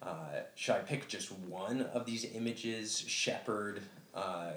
Uh, 0.01 0.41
should 0.55 0.75
I 0.75 0.79
pick 0.79 1.07
just 1.07 1.31
one 1.31 1.81
of 1.93 2.05
these 2.05 2.25
images, 2.33 2.99
shepherd, 2.99 3.81
uh, 4.15 4.51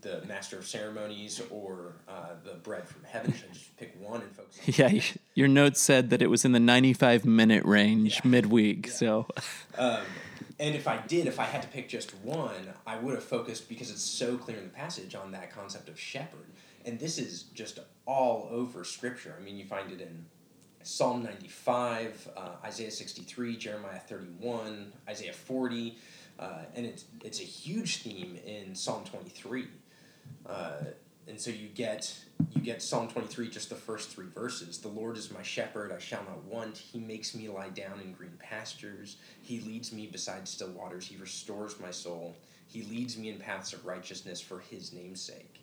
the 0.00 0.22
master 0.26 0.58
of 0.58 0.66
ceremonies 0.66 1.40
or 1.50 1.96
uh, 2.08 2.34
the 2.44 2.54
bread 2.54 2.86
from 2.88 3.04
heaven? 3.04 3.32
Should 3.32 3.50
I 3.50 3.52
just 3.52 3.76
pick 3.76 3.94
one 4.00 4.22
and 4.22 4.30
focus? 4.32 4.60
yeah, 4.78 5.00
your 5.34 5.48
notes 5.48 5.80
said 5.80 6.10
that 6.10 6.22
it 6.22 6.28
was 6.28 6.44
in 6.44 6.52
the 6.52 6.60
ninety-five 6.60 7.24
minute 7.24 7.64
range 7.64 8.20
yeah. 8.24 8.30
midweek. 8.30 8.86
Yeah. 8.86 8.92
So, 8.92 9.26
um, 9.76 10.00
and 10.58 10.74
if 10.74 10.86
I 10.86 10.98
did, 11.06 11.26
if 11.26 11.40
I 11.40 11.44
had 11.44 11.62
to 11.62 11.68
pick 11.68 11.88
just 11.88 12.14
one, 12.22 12.74
I 12.86 12.98
would 12.98 13.14
have 13.14 13.24
focused 13.24 13.68
because 13.68 13.90
it's 13.90 14.02
so 14.02 14.36
clear 14.36 14.58
in 14.58 14.64
the 14.64 14.70
passage 14.70 15.14
on 15.14 15.32
that 15.32 15.50
concept 15.50 15.88
of 15.88 15.98
shepherd, 15.98 16.46
and 16.84 16.98
this 16.98 17.18
is 17.18 17.44
just 17.54 17.78
all 18.06 18.48
over 18.50 18.84
Scripture. 18.84 19.36
I 19.38 19.42
mean, 19.42 19.56
you 19.56 19.64
find 19.64 19.90
it 19.92 20.00
in 20.00 20.26
Psalm 20.82 21.22
ninety-five, 21.22 22.28
uh, 22.36 22.50
Isaiah 22.64 22.90
sixty-three, 22.90 23.56
Jeremiah 23.56 23.98
thirty-one, 23.98 24.92
Isaiah 25.08 25.32
forty. 25.32 25.96
Uh, 26.38 26.62
and 26.76 26.86
it's 26.86 27.04
it's 27.24 27.40
a 27.40 27.44
huge 27.44 27.96
theme 27.96 28.38
in 28.46 28.72
Psalm 28.72 29.02
twenty 29.04 29.28
three. 29.28 29.66
Uh, 30.46 30.84
and 31.26 31.38
so 31.38 31.50
you 31.50 31.68
get 31.68 32.14
you 32.54 32.62
get 32.62 32.82
Psalm 32.82 33.08
23 33.08 33.50
just 33.50 33.68
the 33.68 33.74
first 33.74 34.10
three 34.10 34.28
verses. 34.34 34.78
The 34.78 34.88
Lord 34.88 35.16
is 35.16 35.30
my 35.30 35.42
shepherd, 35.42 35.92
I 35.92 35.98
shall 35.98 36.24
not 36.24 36.42
want. 36.44 36.76
He 36.76 36.98
makes 36.98 37.34
me 37.34 37.48
lie 37.48 37.68
down 37.68 38.00
in 38.00 38.12
green 38.12 38.38
pastures. 38.38 39.16
He 39.42 39.60
leads 39.60 39.92
me 39.92 40.06
beside 40.06 40.48
still 40.48 40.70
waters. 40.70 41.06
He 41.06 41.16
restores 41.16 41.78
my 41.80 41.90
soul. 41.90 42.36
He 42.66 42.82
leads 42.82 43.18
me 43.18 43.28
in 43.30 43.38
paths 43.38 43.72
of 43.72 43.84
righteousness 43.84 44.40
for 44.40 44.60
his 44.60 44.92
name's 44.92 45.20
sake. 45.20 45.60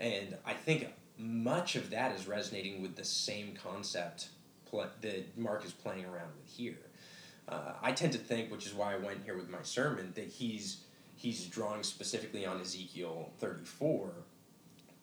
And 0.00 0.36
I 0.46 0.54
think 0.54 0.88
much 1.18 1.76
of 1.76 1.90
that 1.90 2.14
is 2.14 2.26
resonating 2.26 2.82
with 2.82 2.96
the 2.96 3.04
same 3.04 3.54
concept 3.54 4.28
pl- 4.70 4.90
that 5.00 5.36
Mark 5.36 5.64
is 5.64 5.72
playing 5.72 6.04
around 6.04 6.30
with 6.40 6.48
here. 6.48 6.78
Uh, 7.48 7.72
I 7.82 7.92
tend 7.92 8.12
to 8.12 8.18
think, 8.18 8.50
which 8.50 8.66
is 8.66 8.74
why 8.74 8.94
I 8.94 8.98
went 8.98 9.24
here 9.24 9.36
with 9.36 9.48
my 9.48 9.62
sermon, 9.62 10.12
that 10.14 10.26
he's 10.26 10.84
he's 11.18 11.44
drawing 11.46 11.82
specifically 11.82 12.46
on 12.46 12.60
Ezekiel 12.60 13.32
34. 13.38 14.12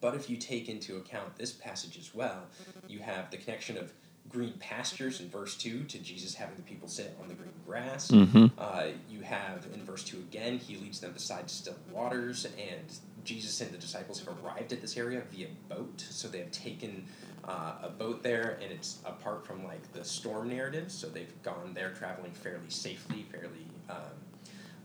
But 0.01 0.15
if 0.15 0.29
you 0.29 0.37
take 0.37 0.69
into 0.69 0.97
account 0.97 1.35
this 1.35 1.51
passage 1.51 1.97
as 1.97 2.15
well, 2.15 2.47
you 2.87 2.99
have 2.99 3.31
the 3.31 3.37
connection 3.37 3.77
of 3.77 3.91
green 4.29 4.53
pastures 4.59 5.19
in 5.19 5.29
verse 5.29 5.55
2 5.55 5.83
to 5.83 5.99
Jesus 5.99 6.33
having 6.33 6.55
the 6.55 6.61
people 6.63 6.87
sit 6.87 7.15
on 7.21 7.27
the 7.27 7.33
green 7.33 7.53
grass. 7.65 8.09
Mm-hmm. 8.11 8.47
Uh, 8.57 8.87
you 9.09 9.21
have 9.21 9.67
in 9.73 9.83
verse 9.83 10.03
2 10.03 10.17
again, 10.17 10.57
he 10.57 10.77
leads 10.77 10.99
them 10.99 11.11
beside 11.11 11.49
still 11.49 11.75
waters, 11.91 12.45
and 12.45 12.97
Jesus 13.23 13.59
and 13.61 13.71
the 13.71 13.77
disciples 13.77 14.19
have 14.19 14.29
arrived 14.43 14.71
at 14.73 14.81
this 14.81 14.97
area 14.97 15.21
via 15.31 15.47
boat. 15.69 16.05
So 16.09 16.27
they 16.27 16.39
have 16.39 16.51
taken 16.51 17.05
uh, 17.43 17.73
a 17.83 17.89
boat 17.89 18.23
there, 18.23 18.57
and 18.61 18.71
it's 18.71 18.99
apart 19.05 19.45
from 19.45 19.63
like 19.63 19.91
the 19.93 20.03
storm 20.03 20.49
narrative. 20.49 20.91
So 20.91 21.07
they've 21.07 21.41
gone 21.43 21.73
there 21.73 21.91
traveling 21.91 22.31
fairly 22.31 22.69
safely, 22.69 23.25
fairly 23.31 23.67
um, 23.89 23.97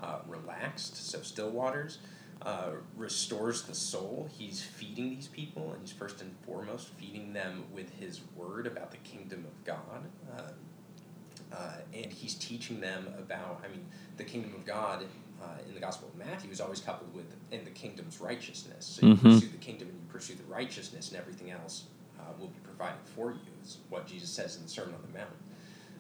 uh, 0.02 0.18
relaxed. 0.26 0.96
So 1.10 1.22
still 1.22 1.50
waters. 1.50 1.98
Uh, 2.42 2.70
restores 2.96 3.64
the 3.64 3.74
soul. 3.74 4.26
He's 4.32 4.62
feeding 4.62 5.10
these 5.10 5.28
people, 5.28 5.72
and 5.72 5.82
he's 5.82 5.92
first 5.92 6.22
and 6.22 6.34
foremost 6.46 6.88
feeding 6.88 7.34
them 7.34 7.64
with 7.70 7.90
his 8.00 8.22
word 8.34 8.66
about 8.66 8.90
the 8.90 8.96
kingdom 8.98 9.44
of 9.44 9.64
God. 9.64 10.08
Uh, 10.34 11.54
uh, 11.54 11.72
and 11.92 12.10
he's 12.10 12.34
teaching 12.34 12.80
them 12.80 13.08
about, 13.18 13.62
I 13.62 13.68
mean, 13.68 13.84
the 14.16 14.24
kingdom 14.24 14.54
of 14.54 14.64
God 14.64 15.04
uh, 15.42 15.46
in 15.68 15.74
the 15.74 15.80
Gospel 15.80 16.08
of 16.08 16.14
Matthew 16.26 16.50
is 16.50 16.60
always 16.62 16.80
coupled 16.80 17.14
with 17.14 17.26
in 17.50 17.64
the 17.64 17.70
kingdom's 17.70 18.20
righteousness. 18.20 18.86
So 18.86 19.02
you 19.04 19.14
Mhm. 19.14 19.20
pursue 19.34 19.48
the 19.48 19.58
kingdom 19.58 19.88
and 19.88 19.98
you 19.98 20.06
pursue 20.08 20.34
the 20.34 20.44
righteousness, 20.44 21.08
and 21.10 21.18
everything 21.18 21.50
else 21.50 21.84
uh, 22.18 22.22
will 22.38 22.48
be 22.48 22.60
provided 22.60 23.00
for 23.14 23.32
you. 23.32 23.38
Is 23.62 23.78
what 23.90 24.06
Jesus 24.06 24.30
says 24.30 24.56
in 24.56 24.62
the 24.62 24.68
Sermon 24.68 24.94
on 24.94 25.02
the 25.02 25.18
Mount. 25.18 25.30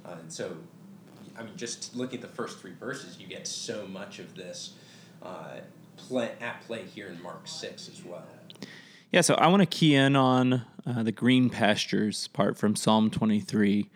Uh, 0.04 0.20
and 0.20 0.32
so, 0.32 0.56
I 1.38 1.42
mean, 1.42 1.56
just 1.56 1.94
looking 1.96 2.16
at 2.16 2.22
the 2.22 2.34
first 2.34 2.58
three 2.58 2.74
verses, 2.78 3.18
you 3.18 3.26
get 3.26 3.46
so 3.46 3.86
much 3.86 4.18
of 4.18 4.34
this 4.34 4.74
uh, 5.22 5.58
play, 5.96 6.32
at 6.40 6.60
play 6.62 6.84
here 6.84 7.08
in 7.08 7.22
Mark 7.22 7.42
six 7.46 7.88
as 7.88 8.04
well. 8.04 8.24
Yeah, 9.12 9.22
so 9.22 9.34
I 9.34 9.48
want 9.48 9.60
to 9.60 9.66
key 9.66 9.94
in 9.94 10.14
on 10.14 10.64
uh, 10.86 11.02
the 11.02 11.12
green 11.12 11.50
pastures 11.50 12.28
part 12.28 12.56
from 12.56 12.76
Psalm 12.76 13.10
23. 13.10 13.90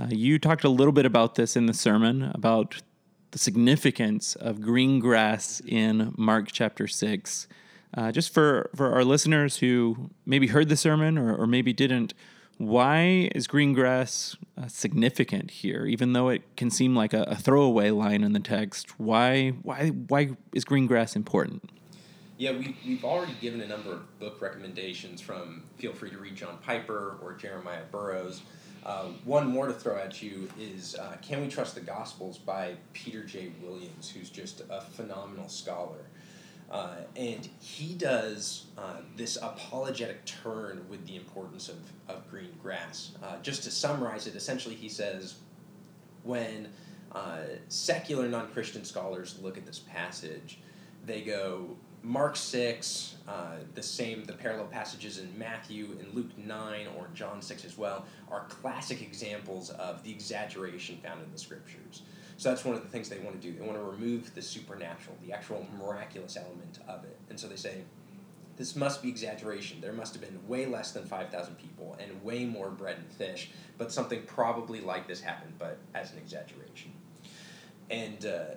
Uh, 0.00 0.06
you 0.10 0.38
talked 0.38 0.62
a 0.62 0.68
little 0.68 0.92
bit 0.92 1.04
about 1.04 1.34
this 1.34 1.56
in 1.56 1.66
the 1.66 1.74
sermon 1.74 2.30
about 2.34 2.80
the 3.32 3.38
significance 3.38 4.36
of 4.36 4.60
green 4.60 5.00
grass 5.00 5.60
in 5.66 6.14
Mark 6.16 6.50
chapter 6.52 6.86
6. 6.86 7.48
Uh, 7.92 8.12
just 8.12 8.32
for, 8.32 8.70
for 8.76 8.92
our 8.92 9.04
listeners 9.04 9.56
who 9.56 10.10
maybe 10.24 10.46
heard 10.46 10.68
the 10.68 10.76
sermon 10.76 11.18
or, 11.18 11.34
or 11.34 11.46
maybe 11.46 11.72
didn't, 11.72 12.14
why 12.60 13.30
is 13.34 13.46
green 13.46 13.72
grass 13.72 14.36
uh, 14.58 14.68
significant 14.68 15.50
here? 15.50 15.86
Even 15.86 16.12
though 16.12 16.28
it 16.28 16.42
can 16.58 16.70
seem 16.70 16.94
like 16.94 17.14
a, 17.14 17.22
a 17.22 17.34
throwaway 17.34 17.88
line 17.88 18.22
in 18.22 18.34
the 18.34 18.40
text, 18.40 19.00
why, 19.00 19.48
why, 19.62 19.88
why 19.88 20.36
is 20.52 20.66
green 20.66 20.86
grass 20.86 21.16
important? 21.16 21.70
Yeah, 22.36 22.52
we, 22.52 22.76
we've 22.86 23.02
already 23.02 23.32
given 23.40 23.62
a 23.62 23.66
number 23.66 23.94
of 23.94 24.18
book 24.18 24.42
recommendations 24.42 25.22
from 25.22 25.62
feel 25.78 25.94
free 25.94 26.10
to 26.10 26.18
read 26.18 26.36
John 26.36 26.58
Piper 26.62 27.16
or 27.22 27.32
Jeremiah 27.32 27.84
Burroughs. 27.90 28.42
Uh, 28.84 29.04
one 29.24 29.48
more 29.48 29.66
to 29.66 29.72
throw 29.72 29.96
at 29.96 30.22
you 30.22 30.46
is 30.58 30.94
uh, 30.96 31.16
Can 31.22 31.40
We 31.40 31.48
Trust 31.48 31.76
the 31.76 31.80
Gospels 31.80 32.36
by 32.36 32.74
Peter 32.92 33.24
J. 33.24 33.52
Williams, 33.62 34.10
who's 34.10 34.28
just 34.28 34.60
a 34.68 34.82
phenomenal 34.82 35.48
scholar. 35.48 36.04
Uh, 36.70 36.94
and 37.16 37.48
he 37.58 37.94
does 37.94 38.66
uh, 38.78 38.98
this 39.16 39.36
apologetic 39.42 40.24
turn 40.24 40.84
with 40.88 41.04
the 41.06 41.16
importance 41.16 41.68
of, 41.68 41.78
of 42.08 42.28
green 42.30 42.52
grass. 42.62 43.12
Uh, 43.22 43.36
just 43.42 43.64
to 43.64 43.70
summarize 43.70 44.26
it, 44.26 44.36
essentially 44.36 44.76
he 44.76 44.88
says, 44.88 45.34
when 46.22 46.68
uh, 47.12 47.38
secular 47.68 48.28
non 48.28 48.48
Christian 48.52 48.84
scholars 48.84 49.36
look 49.42 49.58
at 49.58 49.66
this 49.66 49.80
passage, 49.80 50.60
they 51.04 51.22
go, 51.22 51.76
Mark 52.02 52.36
6, 52.36 53.16
uh, 53.28 53.56
the 53.74 53.82
same, 53.82 54.24
the 54.24 54.32
parallel 54.32 54.66
passages 54.66 55.18
in 55.18 55.36
Matthew, 55.38 55.96
and 55.98 56.14
Luke 56.14 56.36
9, 56.38 56.86
or 56.96 57.08
John 57.14 57.42
6 57.42 57.64
as 57.64 57.76
well, 57.76 58.06
are 58.30 58.44
classic 58.48 59.02
examples 59.02 59.70
of 59.70 60.02
the 60.02 60.10
exaggeration 60.10 60.98
found 61.02 61.22
in 61.22 61.30
the 61.32 61.38
scriptures. 61.38 62.02
So 62.40 62.48
that's 62.48 62.64
one 62.64 62.74
of 62.74 62.80
the 62.82 62.88
things 62.88 63.10
they 63.10 63.18
want 63.18 63.38
to 63.38 63.46
do. 63.46 63.54
They 63.54 63.62
want 63.62 63.76
to 63.76 63.84
remove 63.84 64.34
the 64.34 64.40
supernatural, 64.40 65.14
the 65.22 65.30
actual 65.30 65.66
miraculous 65.78 66.38
element 66.38 66.78
of 66.88 67.04
it. 67.04 67.18
And 67.28 67.38
so 67.38 67.46
they 67.46 67.56
say, 67.56 67.82
this 68.56 68.74
must 68.74 69.02
be 69.02 69.10
exaggeration. 69.10 69.82
There 69.82 69.92
must 69.92 70.14
have 70.14 70.22
been 70.22 70.38
way 70.48 70.64
less 70.64 70.92
than 70.92 71.04
5,000 71.04 71.58
people 71.58 71.98
and 72.00 72.24
way 72.24 72.46
more 72.46 72.70
bread 72.70 72.96
and 72.96 73.06
fish, 73.12 73.50
but 73.76 73.92
something 73.92 74.22
probably 74.22 74.80
like 74.80 75.06
this 75.06 75.20
happened, 75.20 75.52
but 75.58 75.80
as 75.94 76.12
an 76.12 76.18
exaggeration. 76.18 76.92
And, 77.90 78.24
uh, 78.24 78.54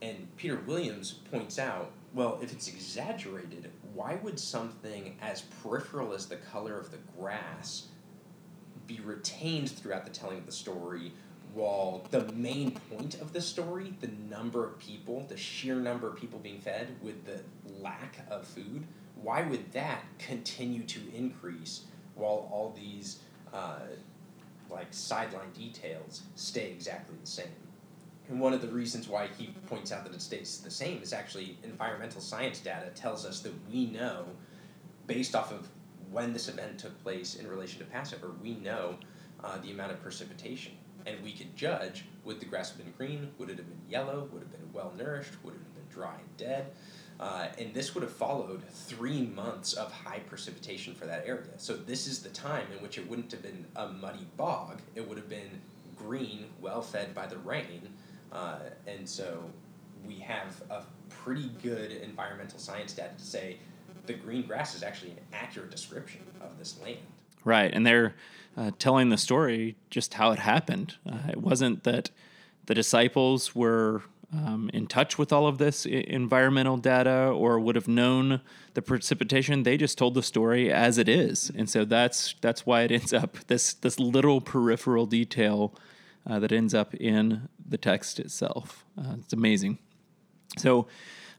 and 0.00 0.28
Peter 0.36 0.60
Williams 0.64 1.10
points 1.10 1.58
out 1.58 1.90
well, 2.14 2.38
if 2.40 2.52
it's 2.52 2.68
exaggerated, 2.68 3.72
why 3.92 4.20
would 4.22 4.38
something 4.38 5.16
as 5.20 5.42
peripheral 5.62 6.14
as 6.14 6.26
the 6.26 6.36
color 6.36 6.78
of 6.78 6.92
the 6.92 6.98
grass 7.18 7.88
be 8.86 9.00
retained 9.00 9.68
throughout 9.68 10.04
the 10.04 10.12
telling 10.12 10.38
of 10.38 10.46
the 10.46 10.52
story 10.52 11.12
while 11.56 12.06
the 12.10 12.30
main 12.34 12.70
point 12.70 13.14
of 13.14 13.32
the 13.32 13.40
story, 13.40 13.94
the 14.00 14.10
number 14.28 14.62
of 14.62 14.78
people, 14.78 15.24
the 15.26 15.38
sheer 15.38 15.76
number 15.76 16.06
of 16.06 16.14
people 16.14 16.38
being 16.38 16.60
fed 16.60 16.94
with 17.00 17.24
the 17.24 17.40
lack 17.80 18.18
of 18.30 18.46
food, 18.46 18.86
why 19.22 19.40
would 19.40 19.72
that 19.72 20.02
continue 20.18 20.82
to 20.82 21.00
increase 21.14 21.84
while 22.14 22.46
all 22.52 22.74
these 22.76 23.20
uh, 23.54 23.78
like 24.68 24.88
sideline 24.90 25.50
details 25.52 26.24
stay 26.34 26.70
exactly 26.70 27.16
the 27.18 27.26
same? 27.26 27.46
And 28.28 28.38
one 28.38 28.52
of 28.52 28.60
the 28.60 28.68
reasons 28.68 29.08
why 29.08 29.28
he 29.38 29.54
points 29.66 29.92
out 29.92 30.04
that 30.04 30.12
it 30.12 30.20
stays 30.20 30.58
the 30.58 30.70
same 30.70 31.00
is 31.00 31.14
actually 31.14 31.56
environmental 31.64 32.20
science 32.20 32.58
data 32.58 32.90
tells 32.94 33.24
us 33.24 33.40
that 33.40 33.54
we 33.72 33.86
know, 33.86 34.26
based 35.06 35.34
off 35.34 35.52
of 35.52 35.68
when 36.10 36.34
this 36.34 36.48
event 36.48 36.78
took 36.78 37.02
place 37.02 37.36
in 37.36 37.48
relation 37.48 37.78
to 37.78 37.86
Passover, 37.86 38.32
we 38.42 38.56
know 38.56 38.96
uh, 39.42 39.56
the 39.62 39.70
amount 39.70 39.92
of 39.92 40.02
precipitation. 40.02 40.72
And 41.06 41.22
we 41.22 41.32
could 41.32 41.56
judge 41.56 42.04
would 42.24 42.40
the 42.40 42.46
grass 42.46 42.70
have 42.70 42.78
been 42.78 42.92
green, 42.98 43.30
would 43.38 43.48
it 43.48 43.56
have 43.58 43.66
been 43.66 43.90
yellow, 43.90 44.28
would 44.32 44.42
it 44.42 44.48
have 44.50 44.52
been 44.52 44.72
well 44.72 44.92
nourished, 44.98 45.32
would 45.44 45.54
it 45.54 45.58
have 45.58 45.74
been 45.74 45.94
dry 45.94 46.14
and 46.14 46.36
dead. 46.36 46.66
Uh, 47.18 47.46
and 47.58 47.72
this 47.72 47.94
would 47.94 48.02
have 48.02 48.12
followed 48.12 48.62
three 48.68 49.22
months 49.22 49.72
of 49.72 49.90
high 49.90 50.18
precipitation 50.18 50.94
for 50.94 51.06
that 51.06 51.24
area. 51.26 51.46
So, 51.56 51.74
this 51.74 52.06
is 52.06 52.20
the 52.20 52.28
time 52.28 52.66
in 52.76 52.82
which 52.82 52.98
it 52.98 53.08
wouldn't 53.08 53.32
have 53.32 53.42
been 53.42 53.64
a 53.76 53.88
muddy 53.88 54.26
bog, 54.36 54.82
it 54.94 55.08
would 55.08 55.16
have 55.16 55.28
been 55.28 55.62
green, 55.96 56.46
well 56.60 56.82
fed 56.82 57.14
by 57.14 57.26
the 57.26 57.38
rain. 57.38 57.88
Uh, 58.32 58.58
and 58.86 59.08
so 59.08 59.50
we 60.06 60.16
have 60.16 60.62
a 60.70 60.82
pretty 61.08 61.50
good 61.62 61.90
environmental 61.90 62.58
science 62.58 62.92
data 62.92 63.12
to 63.16 63.24
say 63.24 63.56
the 64.06 64.12
green 64.12 64.42
grass 64.42 64.74
is 64.74 64.82
actually 64.82 65.12
an 65.12 65.18
accurate 65.32 65.70
description 65.70 66.20
of 66.40 66.58
this 66.58 66.78
land. 66.82 66.98
Right, 67.46 67.72
and 67.72 67.86
they're 67.86 68.16
uh, 68.56 68.72
telling 68.76 69.10
the 69.10 69.16
story 69.16 69.76
just 69.88 70.14
how 70.14 70.32
it 70.32 70.40
happened. 70.40 70.96
Uh, 71.08 71.30
it 71.30 71.40
wasn't 71.40 71.84
that 71.84 72.10
the 72.66 72.74
disciples 72.74 73.54
were 73.54 74.02
um, 74.32 74.68
in 74.74 74.88
touch 74.88 75.16
with 75.16 75.32
all 75.32 75.46
of 75.46 75.58
this 75.58 75.86
I- 75.86 75.90
environmental 76.08 76.76
data 76.76 77.28
or 77.28 77.60
would 77.60 77.76
have 77.76 77.86
known 77.86 78.40
the 78.74 78.82
precipitation. 78.82 79.62
They 79.62 79.76
just 79.76 79.96
told 79.96 80.14
the 80.14 80.24
story 80.24 80.72
as 80.72 80.98
it 80.98 81.08
is, 81.08 81.52
and 81.56 81.70
so 81.70 81.84
that's 81.84 82.34
that's 82.40 82.66
why 82.66 82.82
it 82.82 82.90
ends 82.90 83.12
up 83.12 83.38
this 83.46 83.74
this 83.74 84.00
little 84.00 84.40
peripheral 84.40 85.06
detail 85.06 85.72
uh, 86.28 86.40
that 86.40 86.50
ends 86.50 86.74
up 86.74 86.96
in 86.96 87.48
the 87.64 87.78
text 87.78 88.18
itself. 88.18 88.84
Uh, 88.98 89.14
it's 89.20 89.32
amazing. 89.32 89.78
So 90.58 90.88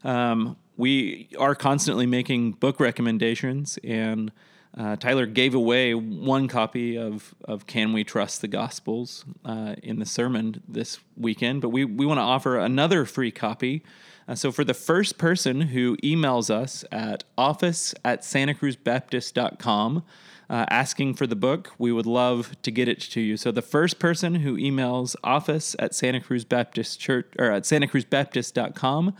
um, 0.04 0.56
we 0.78 1.28
are 1.38 1.54
constantly 1.54 2.06
making 2.06 2.52
book 2.52 2.80
recommendations, 2.80 3.78
and 3.84 4.32
uh, 4.78 4.94
Tyler 4.96 5.26
gave 5.26 5.54
away 5.54 5.92
one 5.92 6.46
copy 6.46 6.96
of, 6.96 7.34
of 7.44 7.66
Can 7.66 7.92
We 7.92 8.04
Trust 8.04 8.42
the 8.42 8.48
Gospels 8.48 9.24
uh, 9.44 9.74
in 9.82 9.98
the 9.98 10.06
sermon 10.06 10.62
this 10.68 11.00
weekend, 11.16 11.60
but 11.60 11.70
we, 11.70 11.84
we 11.84 12.06
want 12.06 12.18
to 12.18 12.22
offer 12.22 12.58
another 12.58 13.04
free 13.04 13.32
copy. 13.32 13.82
Uh, 14.28 14.36
so 14.36 14.52
for 14.52 14.62
the 14.62 14.74
first 14.74 15.18
person 15.18 15.62
who 15.62 15.96
emails 15.96 16.48
us 16.48 16.84
at 16.92 17.24
office 17.36 17.92
at 18.04 18.20
santacruzbaptist.com, 18.22 20.04
uh, 20.50 20.64
asking 20.70 21.14
for 21.14 21.26
the 21.26 21.36
book, 21.36 21.72
we 21.76 21.90
would 21.90 22.06
love 22.06 22.56
to 22.62 22.70
get 22.70 22.88
it 22.88 23.00
to 23.00 23.20
you. 23.20 23.36
So 23.36 23.50
the 23.50 23.60
first 23.62 23.98
person 23.98 24.36
who 24.36 24.56
emails 24.56 25.16
office 25.24 25.74
at 25.80 25.94
Santa 25.94 26.20
Cruz 26.20 26.44
Baptist 26.44 27.00
Church 27.00 27.26
or 27.36 27.50
at 27.50 27.64
santacruzbaptist.com 27.64 29.14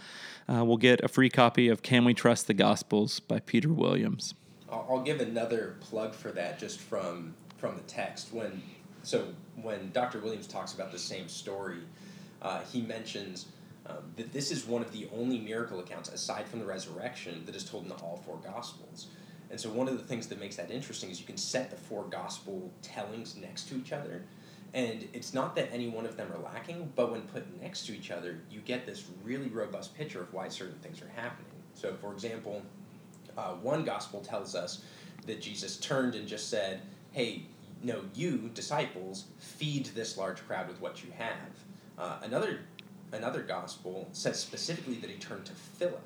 uh, 0.48 0.64
will 0.64 0.76
get 0.76 1.02
a 1.02 1.08
free 1.08 1.28
copy 1.28 1.68
of 1.68 1.82
Can 1.82 2.04
We 2.04 2.14
Trust 2.14 2.46
the 2.46 2.54
Gospels 2.54 3.20
by 3.20 3.40
Peter 3.40 3.72
Williams. 3.72 4.34
I'll, 4.70 5.00
give 5.00 5.20
another 5.20 5.76
plug 5.80 6.14
for 6.14 6.30
that 6.32 6.58
just 6.58 6.78
from 6.80 7.34
from 7.56 7.76
the 7.76 7.82
text. 7.82 8.32
When 8.32 8.62
so 9.02 9.28
when 9.62 9.90
Dr. 9.92 10.20
Williams 10.20 10.46
talks 10.46 10.74
about 10.74 10.92
the 10.92 10.98
same 10.98 11.28
story, 11.28 11.80
uh, 12.42 12.60
he 12.70 12.82
mentions 12.82 13.46
um, 13.86 14.12
that 14.16 14.32
this 14.32 14.50
is 14.50 14.66
one 14.66 14.82
of 14.82 14.92
the 14.92 15.08
only 15.16 15.38
miracle 15.38 15.80
accounts 15.80 16.08
aside 16.10 16.46
from 16.46 16.58
the 16.60 16.66
resurrection 16.66 17.42
that 17.46 17.56
is 17.56 17.64
told 17.64 17.86
in 17.86 17.92
all 17.92 18.22
four 18.24 18.38
Gospels. 18.44 19.08
And 19.50 19.58
so 19.58 19.70
one 19.70 19.88
of 19.88 19.96
the 19.96 20.04
things 20.04 20.26
that 20.26 20.38
makes 20.38 20.56
that 20.56 20.70
interesting 20.70 21.10
is 21.10 21.20
you 21.20 21.26
can 21.26 21.38
set 21.38 21.70
the 21.70 21.76
four 21.76 22.04
Gospel 22.04 22.70
tellings 22.82 23.36
next 23.36 23.68
to 23.70 23.76
each 23.76 23.92
other, 23.92 24.22
And 24.74 25.08
it's 25.14 25.32
not 25.32 25.56
that 25.56 25.70
any 25.72 25.88
one 25.88 26.04
of 26.04 26.18
them 26.18 26.30
are 26.30 26.38
lacking, 26.38 26.92
but 26.94 27.10
when 27.10 27.22
put 27.22 27.60
next 27.62 27.86
to 27.86 27.96
each 27.96 28.10
other, 28.10 28.40
you 28.50 28.60
get 28.60 28.84
this 28.84 29.04
really 29.24 29.48
robust 29.48 29.96
picture 29.96 30.20
of 30.20 30.34
why 30.34 30.48
certain 30.48 30.78
things 30.80 31.00
are 31.00 31.10
happening. 31.16 31.46
So, 31.72 31.94
for 31.94 32.12
example, 32.12 32.62
uh, 33.38 33.52
one 33.62 33.84
gospel 33.84 34.20
tells 34.20 34.54
us 34.54 34.82
that 35.26 35.40
Jesus 35.40 35.76
turned 35.78 36.14
and 36.14 36.26
just 36.26 36.50
said, 36.50 36.80
Hey, 37.12 37.44
no, 37.82 38.02
you, 38.14 38.50
disciples, 38.52 39.26
feed 39.38 39.86
this 39.86 40.18
large 40.18 40.44
crowd 40.46 40.66
with 40.66 40.80
what 40.80 41.04
you 41.04 41.10
have. 41.16 41.36
Uh, 41.96 42.18
another, 42.24 42.60
another 43.12 43.42
gospel 43.42 44.08
says 44.12 44.38
specifically 44.40 44.96
that 44.96 45.08
he 45.08 45.16
turned 45.16 45.44
to 45.46 45.52
Philip. 45.52 46.02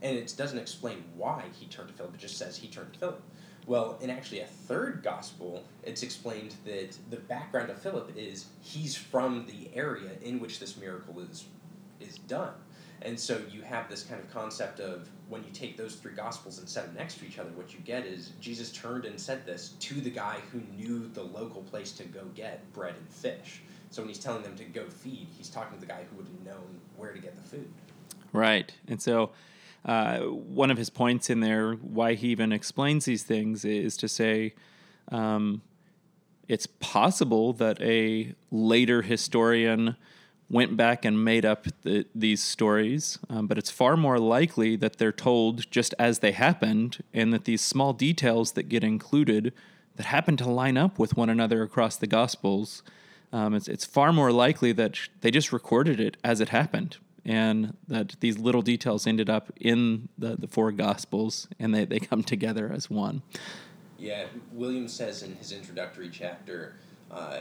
And 0.00 0.16
it 0.16 0.34
doesn't 0.36 0.58
explain 0.58 1.04
why 1.14 1.44
he 1.60 1.66
turned 1.66 1.88
to 1.88 1.94
Philip, 1.94 2.14
it 2.14 2.20
just 2.20 2.38
says 2.38 2.56
he 2.56 2.68
turned 2.68 2.94
to 2.94 2.98
Philip. 2.98 3.22
Well, 3.66 3.98
in 4.00 4.10
actually 4.10 4.40
a 4.40 4.46
third 4.46 5.02
gospel, 5.04 5.64
it's 5.84 6.02
explained 6.02 6.54
that 6.64 6.96
the 7.10 7.18
background 7.18 7.70
of 7.70 7.80
Philip 7.80 8.12
is 8.16 8.46
he's 8.60 8.96
from 8.96 9.46
the 9.46 9.70
area 9.78 10.10
in 10.22 10.40
which 10.40 10.58
this 10.58 10.76
miracle 10.76 11.20
is 11.20 11.44
is 12.00 12.18
done. 12.18 12.54
And 13.04 13.18
so 13.18 13.40
you 13.50 13.62
have 13.62 13.88
this 13.88 14.02
kind 14.02 14.20
of 14.20 14.30
concept 14.32 14.80
of 14.80 15.08
when 15.28 15.42
you 15.44 15.50
take 15.52 15.76
those 15.76 15.94
three 15.94 16.12
gospels 16.12 16.58
and 16.58 16.68
set 16.68 16.86
them 16.86 16.94
next 16.94 17.18
to 17.18 17.26
each 17.26 17.38
other, 17.38 17.50
what 17.54 17.72
you 17.72 17.80
get 17.80 18.06
is 18.06 18.32
Jesus 18.40 18.70
turned 18.70 19.04
and 19.04 19.18
said 19.18 19.44
this 19.46 19.70
to 19.80 19.94
the 19.94 20.10
guy 20.10 20.38
who 20.52 20.60
knew 20.76 21.08
the 21.08 21.22
local 21.22 21.62
place 21.62 21.92
to 21.92 22.04
go 22.04 22.24
get 22.34 22.70
bread 22.72 22.94
and 22.96 23.08
fish. 23.08 23.62
So 23.90 24.02
when 24.02 24.08
he's 24.08 24.18
telling 24.18 24.42
them 24.42 24.56
to 24.56 24.64
go 24.64 24.88
feed, 24.88 25.28
he's 25.36 25.48
talking 25.48 25.78
to 25.78 25.80
the 25.80 25.86
guy 25.86 26.04
who 26.10 26.16
would 26.16 26.26
have 26.26 26.54
known 26.54 26.80
where 26.96 27.12
to 27.12 27.18
get 27.18 27.36
the 27.36 27.42
food. 27.42 27.70
Right. 28.32 28.72
And 28.88 29.00
so 29.02 29.32
uh, 29.84 30.20
one 30.20 30.70
of 30.70 30.78
his 30.78 30.90
points 30.90 31.28
in 31.28 31.40
there, 31.40 31.72
why 31.74 32.14
he 32.14 32.28
even 32.28 32.52
explains 32.52 33.04
these 33.04 33.22
things, 33.22 33.64
is 33.64 33.96
to 33.98 34.08
say 34.08 34.54
um, 35.10 35.62
it's 36.48 36.66
possible 36.66 37.52
that 37.54 37.80
a 37.82 38.34
later 38.50 39.02
historian 39.02 39.96
went 40.52 40.76
back 40.76 41.04
and 41.04 41.24
made 41.24 41.46
up 41.46 41.66
the, 41.80 42.04
these 42.14 42.42
stories, 42.42 43.18
um, 43.30 43.46
but 43.46 43.56
it's 43.56 43.70
far 43.70 43.96
more 43.96 44.18
likely 44.18 44.76
that 44.76 44.98
they're 44.98 45.10
told 45.10 45.68
just 45.70 45.94
as 45.98 46.18
they 46.18 46.30
happened, 46.32 47.02
and 47.14 47.32
that 47.32 47.46
these 47.46 47.62
small 47.62 47.94
details 47.94 48.52
that 48.52 48.64
get 48.68 48.84
included 48.84 49.54
that 49.96 50.06
happen 50.06 50.36
to 50.36 50.48
line 50.48 50.76
up 50.76 50.98
with 50.98 51.16
one 51.16 51.30
another 51.30 51.62
across 51.62 51.96
the 51.96 52.06
Gospels. 52.06 52.82
Um, 53.32 53.54
it's, 53.54 53.66
it's 53.66 53.86
far 53.86 54.12
more 54.12 54.30
likely 54.30 54.72
that 54.72 54.98
they 55.22 55.30
just 55.30 55.52
recorded 55.52 55.98
it 55.98 56.18
as 56.22 56.40
it 56.40 56.50
happened 56.50 56.98
and 57.24 57.74
that 57.88 58.16
these 58.20 58.38
little 58.38 58.62
details 58.62 59.06
ended 59.06 59.30
up 59.30 59.50
in 59.56 60.08
the, 60.18 60.36
the 60.36 60.48
four 60.48 60.72
gospels 60.72 61.46
and 61.58 61.74
they, 61.74 61.84
they 61.84 62.00
come 62.00 62.22
together 62.22 62.70
as 62.74 62.90
one 62.90 63.22
yeah 63.96 64.24
williams 64.52 64.92
says 64.92 65.22
in 65.22 65.36
his 65.36 65.52
introductory 65.52 66.10
chapter 66.10 66.74
uh, 67.12 67.40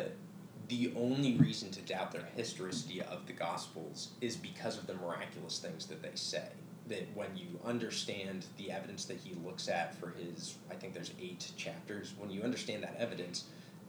the 0.72 0.92
only 0.96 1.36
reason 1.36 1.70
to 1.70 1.82
doubt 1.82 2.12
their 2.12 2.28
historicity 2.36 3.02
of 3.02 3.28
the 3.28 3.34
gospels 3.34 4.12
is 4.22 4.38
because 4.38 4.78
of 4.78 4.88
the 4.88 4.94
miraculous 4.94 5.60
things 5.60 5.86
that 5.86 6.02
they 6.02 6.16
say 6.16 6.48
that 6.88 7.08
when 7.14 7.36
you 7.36 7.60
understand 7.66 8.46
the 8.58 8.72
evidence 8.72 9.06
that 9.06 9.18
he 9.18 9.36
looks 9.46 9.68
at 9.68 9.94
for 9.96 10.12
his 10.12 10.56
i 10.72 10.74
think 10.74 10.94
there's 10.94 11.12
eight 11.22 11.52
chapters 11.58 12.14
when 12.18 12.30
you 12.30 12.42
understand 12.42 12.82
that 12.82 12.96
evidence 12.98 13.46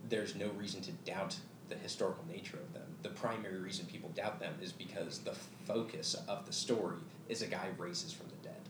there's 0.08 0.34
no 0.34 0.48
reason 0.58 0.80
to 0.80 0.90
doubt 1.04 1.36
the 1.68 1.78
historical 1.78 2.24
nature 2.28 2.58
of 2.58 2.72
them. 2.74 2.82
The 3.02 3.08
primary 3.08 3.58
reason 3.58 3.86
people 3.86 4.10
doubt 4.10 4.40
them 4.40 4.54
is 4.60 4.72
because 4.72 5.18
the 5.20 5.34
focus 5.66 6.14
of 6.28 6.46
the 6.46 6.52
story 6.52 6.98
is 7.28 7.42
a 7.42 7.46
guy 7.46 7.68
raises 7.78 8.12
from 8.12 8.26
the 8.28 8.48
dead. 8.48 8.60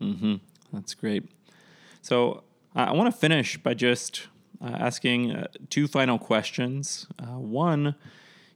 Mm-hmm. 0.00 0.34
That's 0.72 0.94
great. 0.94 1.24
So 2.02 2.42
I 2.74 2.92
want 2.92 3.12
to 3.12 3.18
finish 3.18 3.56
by 3.56 3.74
just 3.74 4.28
asking 4.68 5.32
uh, 5.32 5.46
two 5.68 5.86
final 5.88 6.18
questions. 6.18 7.06
Uh, 7.18 7.38
one, 7.38 7.94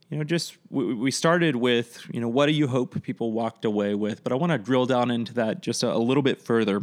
you 0.09 0.17
know, 0.17 0.23
just 0.23 0.57
we, 0.69 0.93
we 0.93 1.11
started 1.11 1.55
with, 1.55 2.05
you 2.11 2.21
know, 2.21 2.29
what 2.29 2.45
do 2.45 2.51
you 2.51 2.67
hope 2.67 3.01
people 3.01 3.31
walked 3.31 3.65
away 3.65 3.95
with? 3.95 4.23
But 4.23 4.31
I 4.31 4.35
want 4.35 4.51
to 4.51 4.57
drill 4.57 4.85
down 4.85 5.11
into 5.11 5.33
that 5.35 5.61
just 5.61 5.83
a, 5.83 5.91
a 5.91 5.97
little 5.97 6.23
bit 6.23 6.41
further. 6.41 6.81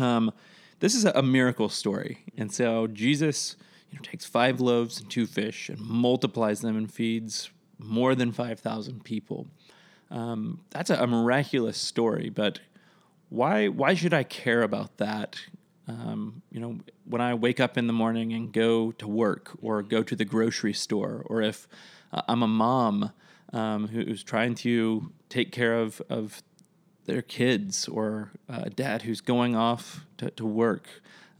Um, 0.00 0.32
this 0.80 0.94
is 0.94 1.04
a, 1.04 1.12
a 1.14 1.22
miracle 1.22 1.68
story. 1.68 2.24
And 2.36 2.52
so 2.52 2.88
Jesus 2.88 3.56
you 3.90 3.98
know, 3.98 4.02
takes 4.02 4.24
five 4.24 4.60
loaves 4.60 5.00
and 5.00 5.08
two 5.08 5.26
fish 5.26 5.68
and 5.68 5.78
multiplies 5.80 6.60
them 6.60 6.76
and 6.76 6.92
feeds 6.92 7.50
more 7.78 8.14
than 8.14 8.32
5,000 8.32 9.04
people. 9.04 9.46
Um, 10.10 10.60
that's 10.70 10.90
a, 10.90 10.96
a, 10.96 11.06
miraculous 11.06 11.78
story, 11.78 12.28
but 12.28 12.60
why, 13.28 13.68
why 13.68 13.94
should 13.94 14.12
I 14.12 14.24
care 14.24 14.62
about 14.62 14.98
that? 14.98 15.40
Um, 15.92 16.42
you 16.50 16.60
know, 16.60 16.78
when 17.04 17.20
I 17.20 17.34
wake 17.34 17.60
up 17.60 17.76
in 17.76 17.86
the 17.86 17.92
morning 17.92 18.32
and 18.32 18.52
go 18.52 18.92
to 18.92 19.06
work 19.06 19.56
or 19.60 19.82
go 19.82 20.02
to 20.02 20.16
the 20.16 20.24
grocery 20.24 20.72
store, 20.72 21.24
or 21.26 21.42
if 21.42 21.68
uh, 22.12 22.22
I'm 22.28 22.42
a 22.42 22.48
mom 22.48 23.12
um, 23.52 23.88
who's 23.88 24.22
trying 24.22 24.54
to 24.56 25.12
take 25.28 25.52
care 25.52 25.74
of, 25.74 26.00
of 26.08 26.42
their 27.04 27.22
kids 27.22 27.88
or 27.88 28.30
a 28.48 28.70
dad 28.70 29.02
who's 29.02 29.20
going 29.20 29.54
off 29.56 30.04
to, 30.18 30.30
to 30.30 30.46
work. 30.46 30.88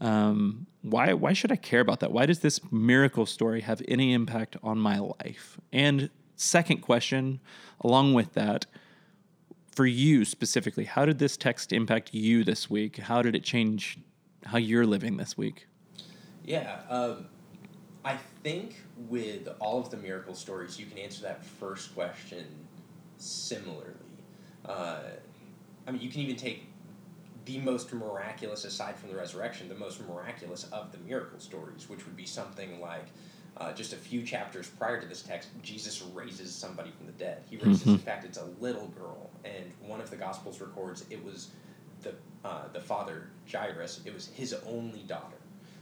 Um, 0.01 0.67
why 0.81 1.13
why 1.13 1.31
should 1.31 1.51
I 1.51 1.55
care 1.55 1.79
about 1.79 2.01
that? 2.01 2.11
Why 2.11 2.25
does 2.25 2.39
this 2.39 2.59
miracle 2.71 3.25
story 3.25 3.61
have 3.61 3.81
any 3.87 4.11
impact 4.13 4.57
on 4.61 4.77
my 4.77 4.99
life? 4.99 5.57
And 5.71 6.09
second 6.35 6.81
question, 6.81 7.39
along 7.79 8.13
with 8.13 8.33
that, 8.33 8.65
for 9.71 9.85
you 9.85 10.25
specifically, 10.25 10.83
how 10.83 11.05
did 11.05 11.19
this 11.19 11.37
text 11.37 11.71
impact 11.71 12.13
you 12.13 12.43
this 12.43 12.69
week? 12.69 12.97
How 12.97 13.21
did 13.21 13.33
it 13.35 13.43
change 13.43 13.97
how 14.45 14.57
you're 14.57 14.85
living 14.85 15.17
this 15.17 15.37
week? 15.37 15.67
Yeah, 16.43 16.81
um, 16.89 17.27
I 18.03 18.17
think 18.43 18.75
with 19.09 19.47
all 19.59 19.79
of 19.79 19.89
the 19.89 19.97
miracle 19.97 20.35
stories, 20.35 20.79
you 20.79 20.85
can 20.85 20.97
answer 20.97 21.23
that 21.23 21.45
first 21.45 21.95
question 21.95 22.45
similarly. 23.17 23.93
Uh, 24.65 24.99
I 25.87 25.91
mean, 25.91 26.01
you 26.01 26.09
can 26.09 26.21
even 26.21 26.35
take 26.35 26.67
the 27.45 27.57
most 27.59 27.93
miraculous, 27.93 28.63
aside 28.63 28.95
from 28.97 29.09
the 29.09 29.15
resurrection, 29.15 29.67
the 29.67 29.75
most 29.75 30.05
miraculous 30.07 30.65
of 30.71 30.91
the 30.91 30.97
miracle 30.99 31.39
stories, 31.39 31.89
which 31.89 32.05
would 32.05 32.15
be 32.15 32.25
something 32.25 32.79
like 32.79 33.05
uh, 33.57 33.71
just 33.73 33.93
a 33.93 33.97
few 33.97 34.23
chapters 34.23 34.67
prior 34.67 34.99
to 34.99 35.07
this 35.07 35.21
text, 35.21 35.49
Jesus 35.61 36.01
raises 36.13 36.53
somebody 36.53 36.91
from 36.91 37.05
the 37.05 37.11
dead. 37.13 37.43
He 37.49 37.57
raises, 37.57 37.81
mm-hmm. 37.81 37.91
in 37.91 37.97
fact, 37.99 38.25
it's 38.25 38.37
a 38.37 38.47
little 38.59 38.87
girl, 38.87 39.29
and 39.45 39.71
one 39.85 40.01
of 40.01 40.09
the 40.09 40.15
Gospels 40.15 40.59
records 40.59 41.05
it 41.09 41.23
was 41.23 41.49
uh, 42.43 42.67
the 42.73 42.79
father 42.79 43.29
Jairus. 43.51 44.01
It 44.05 44.13
was 44.13 44.27
his 44.27 44.53
only 44.65 45.01
daughter, 45.01 45.37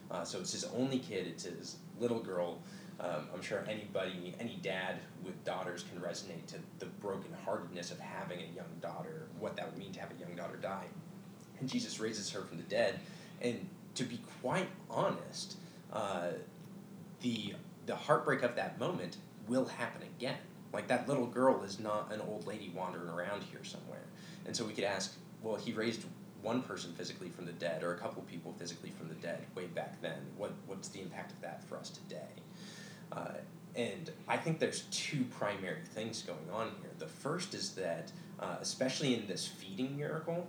uh, 0.10 0.24
so 0.24 0.40
it's 0.40 0.54
his 0.54 0.66
only 0.66 1.00
kid. 1.00 1.28
It's 1.28 1.44
his 1.44 1.78
little 2.00 2.20
girl. 2.20 2.60
Um, 3.00 3.28
I'm 3.34 3.42
sure 3.42 3.66
anybody, 3.68 4.36
any 4.40 4.60
dad 4.62 5.00
with 5.24 5.44
daughters 5.44 5.84
can 5.92 6.00
resonate 6.00 6.46
to 6.48 6.56
the 6.78 6.86
brokenheartedness 7.02 7.92
of 7.92 8.00
having 8.00 8.40
a 8.40 8.56
young 8.56 8.70
daughter, 8.80 9.28
what 9.40 9.56
that 9.56 9.72
would 9.72 9.80
mean 9.80 9.92
to 9.94 10.00
have 10.00 10.12
a 10.12 10.20
young 10.20 10.36
daughter 10.36 10.58
die 10.58 10.86
and 11.62 11.70
Jesus 11.70 12.00
raises 12.00 12.30
her 12.32 12.42
from 12.42 12.58
the 12.58 12.64
dead. 12.64 13.00
And 13.42 13.70
to 13.96 14.04
be 14.04 14.20
quite 14.42 14.68
honest, 14.90 15.56
uh, 15.94 16.32
the 17.22 17.54
the 17.86 17.96
heartbreak 17.96 18.44
of 18.44 18.56
that 18.56 18.80
moment 18.80 19.18
will 19.48 19.66
happen 19.66 20.02
again. 20.18 20.38
Like 20.74 20.88
that 20.88 21.08
little 21.08 21.26
girl 21.26 21.64
is 21.64 21.80
not 21.80 22.12
an 22.12 22.22
old 22.22 22.46
lady 22.46 22.72
wandering 22.76 23.10
around 23.10 23.44
here 23.44 23.64
somewhere. 23.64 24.04
And 24.46 24.56
so 24.56 24.66
we 24.66 24.74
could 24.74 24.84
ask, 24.84 25.16
well, 25.42 25.56
he 25.56 25.74
raised 25.74 26.06
one 26.42 26.62
person 26.62 26.94
physically 26.94 27.30
from 27.30 27.46
the 27.46 27.52
dead, 27.54 27.84
or 27.84 27.94
a 27.94 27.98
couple 27.98 28.22
people 28.24 28.54
physically 28.58 28.92
from 28.98 29.08
the 29.08 29.16
dead 29.16 29.40
way 29.56 29.66
back 29.66 30.02
then. 30.02 30.18
What 30.38 30.52
what's 30.68 30.90
the 30.90 31.02
impact 31.02 31.32
of 31.32 31.42
that 31.42 31.64
for 31.64 31.78
us 31.78 31.90
today? 31.90 32.30
Uh, 33.12 33.34
and 33.76 34.12
I 34.28 34.38
think 34.38 34.60
there's 34.60 34.82
two 34.92 35.24
primary 35.26 35.82
things 35.94 36.22
going 36.24 36.50
on 36.52 36.72
here. 36.82 36.92
The 37.00 37.08
first 37.08 37.54
is 37.54 37.72
that, 37.76 38.12
uh, 38.40 38.58
especially 38.60 39.14
in 39.14 39.28
this 39.28 39.48
feeding 39.48 39.96
miracle, 39.98 40.48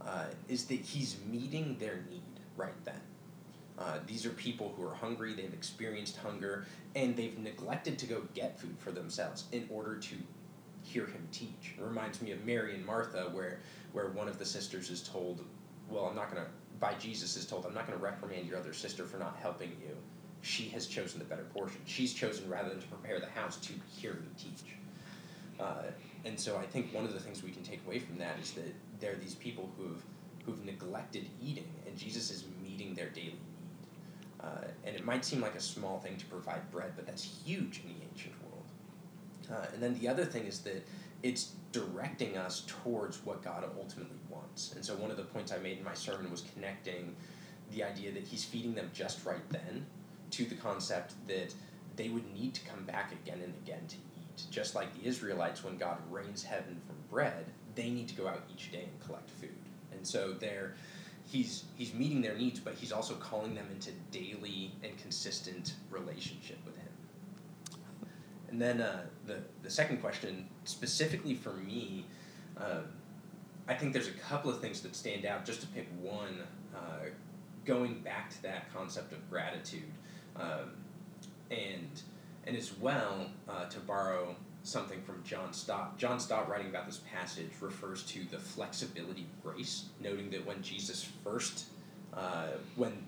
uh, 0.00 0.24
is 0.48 0.64
that 0.66 0.80
he's 0.80 1.16
meeting 1.30 1.76
their 1.78 2.04
need 2.10 2.22
right 2.56 2.84
then. 2.84 3.00
Uh, 3.78 3.98
these 4.06 4.24
are 4.24 4.30
people 4.30 4.72
who 4.76 4.86
are 4.86 4.94
hungry, 4.94 5.34
they've 5.34 5.52
experienced 5.52 6.16
hunger, 6.16 6.64
and 6.94 7.14
they've 7.14 7.38
neglected 7.38 7.98
to 7.98 8.06
go 8.06 8.22
get 8.32 8.58
food 8.58 8.74
for 8.78 8.90
themselves 8.90 9.44
in 9.52 9.68
order 9.70 9.96
to 9.96 10.14
hear 10.82 11.04
him 11.04 11.28
teach. 11.32 11.74
It 11.76 11.82
reminds 11.82 12.22
me 12.22 12.30
of 12.30 12.44
Mary 12.46 12.74
and 12.74 12.86
Martha, 12.86 13.28
where, 13.32 13.58
where 13.96 14.08
one 14.08 14.28
of 14.28 14.38
the 14.38 14.44
sisters 14.44 14.90
is 14.90 15.00
told, 15.00 15.42
Well, 15.88 16.04
I'm 16.04 16.14
not 16.14 16.30
going 16.30 16.44
to, 16.44 16.50
by 16.78 16.92
Jesus, 17.00 17.34
is 17.34 17.46
told, 17.46 17.64
I'm 17.64 17.72
not 17.72 17.86
going 17.86 17.98
to 17.98 18.04
reprimand 18.04 18.46
your 18.46 18.58
other 18.58 18.74
sister 18.74 19.06
for 19.06 19.16
not 19.16 19.38
helping 19.40 19.70
you. 19.80 19.96
She 20.42 20.68
has 20.68 20.86
chosen 20.86 21.18
the 21.18 21.24
better 21.24 21.44
portion. 21.54 21.80
She's 21.86 22.12
chosen 22.12 22.46
rather 22.46 22.68
than 22.68 22.80
to 22.80 22.86
prepare 22.88 23.20
the 23.20 23.30
house 23.40 23.56
to 23.56 23.72
hear 23.98 24.12
me 24.12 24.26
teach. 24.36 24.74
Uh, 25.58 25.84
and 26.26 26.38
so 26.38 26.58
I 26.58 26.66
think 26.66 26.92
one 26.92 27.06
of 27.06 27.14
the 27.14 27.18
things 27.18 27.42
we 27.42 27.50
can 27.50 27.62
take 27.62 27.80
away 27.86 27.98
from 27.98 28.18
that 28.18 28.38
is 28.38 28.50
that 28.52 28.74
there 29.00 29.12
are 29.12 29.16
these 29.16 29.34
people 29.34 29.70
who've 29.78 30.02
who've 30.44 30.62
neglected 30.64 31.24
eating, 31.42 31.68
and 31.86 31.96
Jesus 31.96 32.30
is 32.30 32.44
meeting 32.62 32.94
their 32.94 33.08
daily 33.08 33.30
need. 33.30 34.42
Uh, 34.42 34.66
and 34.84 34.94
it 34.94 35.06
might 35.06 35.24
seem 35.24 35.40
like 35.40 35.54
a 35.54 35.60
small 35.60 35.98
thing 36.00 36.18
to 36.18 36.26
provide 36.26 36.70
bread, 36.70 36.92
but 36.94 37.06
that's 37.06 37.24
huge 37.24 37.80
in 37.82 37.88
the 37.88 38.04
ancient 38.12 38.34
world. 38.44 38.64
Uh, 39.50 39.66
and 39.72 39.82
then 39.82 39.98
the 39.98 40.06
other 40.06 40.26
thing 40.26 40.44
is 40.44 40.60
that 40.60 40.86
it's 41.22 41.52
directing 41.72 42.36
us 42.36 42.64
towards 42.66 43.24
what 43.24 43.42
God 43.42 43.64
ultimately 43.78 44.18
wants. 44.28 44.72
And 44.74 44.84
so 44.84 44.94
one 44.94 45.10
of 45.10 45.16
the 45.16 45.24
points 45.24 45.52
I 45.52 45.58
made 45.58 45.78
in 45.78 45.84
my 45.84 45.94
sermon 45.94 46.30
was 46.30 46.44
connecting 46.54 47.14
the 47.72 47.82
idea 47.84 48.12
that 48.12 48.22
He's 48.22 48.44
feeding 48.44 48.74
them 48.74 48.90
just 48.94 49.24
right 49.24 49.48
then 49.50 49.86
to 50.32 50.44
the 50.44 50.54
concept 50.54 51.14
that 51.28 51.54
they 51.96 52.08
would 52.08 52.32
need 52.34 52.54
to 52.54 52.60
come 52.64 52.84
back 52.84 53.12
again 53.12 53.40
and 53.42 53.54
again 53.64 53.86
to 53.88 53.96
eat. 53.96 54.50
Just 54.50 54.74
like 54.74 54.94
the 54.94 55.08
Israelites, 55.08 55.64
when 55.64 55.76
God 55.76 55.98
rains 56.10 56.42
heaven 56.42 56.80
from 56.86 56.96
bread, 57.10 57.46
they 57.74 57.90
need 57.90 58.08
to 58.08 58.14
go 58.14 58.28
out 58.28 58.42
each 58.52 58.70
day 58.70 58.84
and 58.90 59.00
collect 59.06 59.30
food. 59.30 59.50
And 59.92 60.06
so 60.06 60.32
they're, 60.32 60.74
he's, 61.26 61.64
he's 61.76 61.94
meeting 61.94 62.20
their 62.20 62.34
needs, 62.34 62.60
but 62.60 62.74
he's 62.74 62.92
also 62.92 63.14
calling 63.14 63.54
them 63.54 63.66
into 63.70 63.90
daily 64.10 64.72
and 64.82 64.96
consistent 64.98 65.74
relationship 65.90 66.58
with. 66.64 66.75
And 68.56 68.62
then 68.62 68.80
uh, 68.80 69.02
the, 69.26 69.36
the 69.62 69.68
second 69.68 69.98
question, 69.98 70.48
specifically 70.64 71.34
for 71.34 71.52
me, 71.52 72.06
um, 72.56 72.84
I 73.68 73.74
think 73.74 73.92
there's 73.92 74.08
a 74.08 74.12
couple 74.12 74.50
of 74.50 74.62
things 74.62 74.80
that 74.80 74.96
stand 74.96 75.26
out. 75.26 75.44
Just 75.44 75.60
to 75.60 75.66
pick 75.66 75.86
one, 76.00 76.38
uh, 76.74 77.10
going 77.66 78.00
back 78.00 78.30
to 78.30 78.42
that 78.44 78.72
concept 78.72 79.12
of 79.12 79.28
gratitude, 79.28 79.92
um, 80.36 80.70
and 81.50 82.00
and 82.46 82.56
as 82.56 82.74
well 82.78 83.26
uh, 83.46 83.66
to 83.66 83.78
borrow 83.80 84.34
something 84.62 85.02
from 85.02 85.22
John 85.22 85.52
Stott. 85.52 85.98
John 85.98 86.18
Stott, 86.18 86.48
writing 86.48 86.68
about 86.68 86.86
this 86.86 87.02
passage, 87.12 87.50
refers 87.60 88.04
to 88.04 88.24
the 88.30 88.38
flexibility 88.38 89.26
of 89.26 89.52
grace, 89.52 89.90
noting 90.00 90.30
that 90.30 90.46
when 90.46 90.62
Jesus 90.62 91.06
first, 91.22 91.66
uh, 92.14 92.46
when 92.74 93.04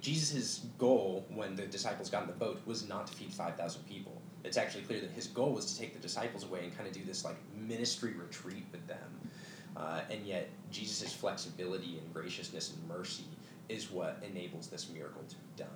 Jesus' 0.00 0.60
goal 0.78 1.26
when 1.34 1.54
the 1.54 1.66
disciples 1.66 2.08
got 2.08 2.22
in 2.22 2.28
the 2.28 2.34
boat 2.34 2.62
was 2.64 2.88
not 2.88 3.08
to 3.08 3.12
feed 3.12 3.34
5,000 3.34 3.86
people. 3.86 4.15
It's 4.46 4.56
actually 4.56 4.82
clear 4.82 5.00
that 5.00 5.10
his 5.10 5.26
goal 5.26 5.52
was 5.52 5.72
to 5.72 5.78
take 5.78 5.92
the 5.94 6.00
disciples 6.00 6.44
away 6.44 6.64
and 6.64 6.76
kind 6.76 6.88
of 6.88 6.94
do 6.94 7.04
this 7.04 7.24
like 7.24 7.36
ministry 7.56 8.12
retreat 8.12 8.64
with 8.72 8.86
them. 8.86 9.30
Uh, 9.76 10.00
and 10.10 10.24
yet, 10.24 10.48
Jesus' 10.70 11.12
flexibility 11.12 11.98
and 11.98 12.14
graciousness 12.14 12.72
and 12.72 12.88
mercy 12.88 13.24
is 13.68 13.90
what 13.90 14.22
enables 14.28 14.68
this 14.68 14.88
miracle 14.88 15.22
to 15.28 15.34
be 15.36 15.42
done. 15.56 15.68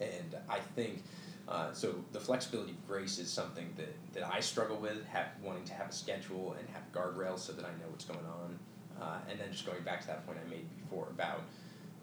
And 0.00 0.36
I 0.48 0.60
think 0.74 1.02
uh, 1.48 1.72
so. 1.72 1.94
The 2.12 2.20
flexibility 2.20 2.70
of 2.70 2.86
grace 2.88 3.18
is 3.18 3.30
something 3.30 3.72
that, 3.76 3.94
that 4.14 4.26
I 4.32 4.40
struggle 4.40 4.76
with, 4.76 5.04
have, 5.06 5.26
wanting 5.42 5.64
to 5.64 5.74
have 5.74 5.90
a 5.90 5.92
schedule 5.92 6.56
and 6.58 6.66
have 6.70 6.90
guardrails 6.92 7.40
so 7.40 7.52
that 7.52 7.64
I 7.64 7.70
know 7.72 7.88
what's 7.90 8.06
going 8.06 8.24
on. 8.24 8.58
Uh, 9.00 9.18
and 9.28 9.38
then 9.38 9.50
just 9.50 9.66
going 9.66 9.82
back 9.82 10.00
to 10.02 10.06
that 10.06 10.24
point 10.24 10.38
I 10.44 10.48
made 10.48 10.64
before 10.80 11.08
about 11.10 11.42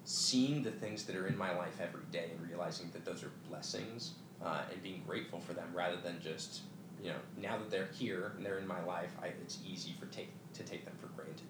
seeing 0.04 0.62
the 0.62 0.72
things 0.72 1.06
that 1.06 1.16
are 1.16 1.28
in 1.28 1.38
my 1.38 1.56
life 1.56 1.80
every 1.82 2.04
day 2.12 2.32
and 2.38 2.48
realizing 2.48 2.90
that 2.92 3.06
those 3.06 3.24
are 3.24 3.32
blessings 3.50 4.14
uh, 4.44 4.62
and 4.72 4.82
being 4.82 5.04
grateful 5.08 5.40
for 5.40 5.54
them 5.54 5.70
rather 5.74 5.98
than 5.98 6.20
just 6.22 6.62
you 7.02 7.10
know 7.10 7.16
now 7.42 7.58
that 7.58 7.70
they're 7.70 7.90
here 7.94 8.34
and 8.38 8.46
they're 8.46 8.60
in 8.60 8.68
my 8.68 8.84
life 8.84 9.12
I, 9.22 9.28
it's 9.28 9.60
easy 9.68 9.96
for 10.00 10.06
take 10.08 10.32
to 10.54 10.64
take 10.64 10.86
them 10.86 10.94
for 11.00 11.08
granted 11.08 11.46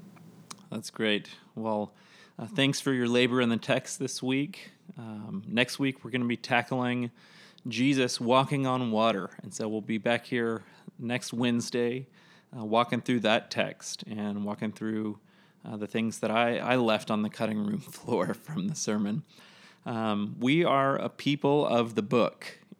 that's 0.71 0.89
great 0.89 1.29
well 1.55 1.93
uh, 2.39 2.47
thanks 2.47 2.79
for 2.79 2.93
your 2.93 3.07
labor 3.07 3.41
in 3.41 3.49
the 3.49 3.57
text 3.57 3.99
this 3.99 4.21
week 4.23 4.71
um, 4.97 5.43
next 5.47 5.79
week 5.79 6.03
we're 6.03 6.11
going 6.11 6.21
to 6.21 6.27
be 6.27 6.37
tackling 6.37 7.11
jesus 7.67 8.19
walking 8.19 8.65
on 8.65 8.91
water 8.91 9.29
and 9.43 9.53
so 9.53 9.67
we'll 9.67 9.81
be 9.81 9.97
back 9.97 10.25
here 10.25 10.63
next 10.97 11.33
wednesday 11.33 12.07
uh, 12.57 12.65
walking 12.65 13.01
through 13.01 13.19
that 13.21 13.49
text 13.51 14.03
and 14.07 14.43
walking 14.43 14.71
through 14.71 15.19
uh, 15.65 15.77
the 15.77 15.87
things 15.87 16.19
that 16.19 16.31
I, 16.31 16.57
I 16.57 16.75
left 16.75 17.11
on 17.11 17.21
the 17.21 17.29
cutting 17.29 17.65
room 17.65 17.79
floor 17.79 18.33
from 18.33 18.67
the 18.67 18.75
sermon. 18.75 19.23
Um, 19.85 20.35
we 20.39 20.63
are 20.63 20.95
a 20.97 21.09
people 21.09 21.65
of 21.65 21.95
the 21.95 22.01
book. 22.01 22.59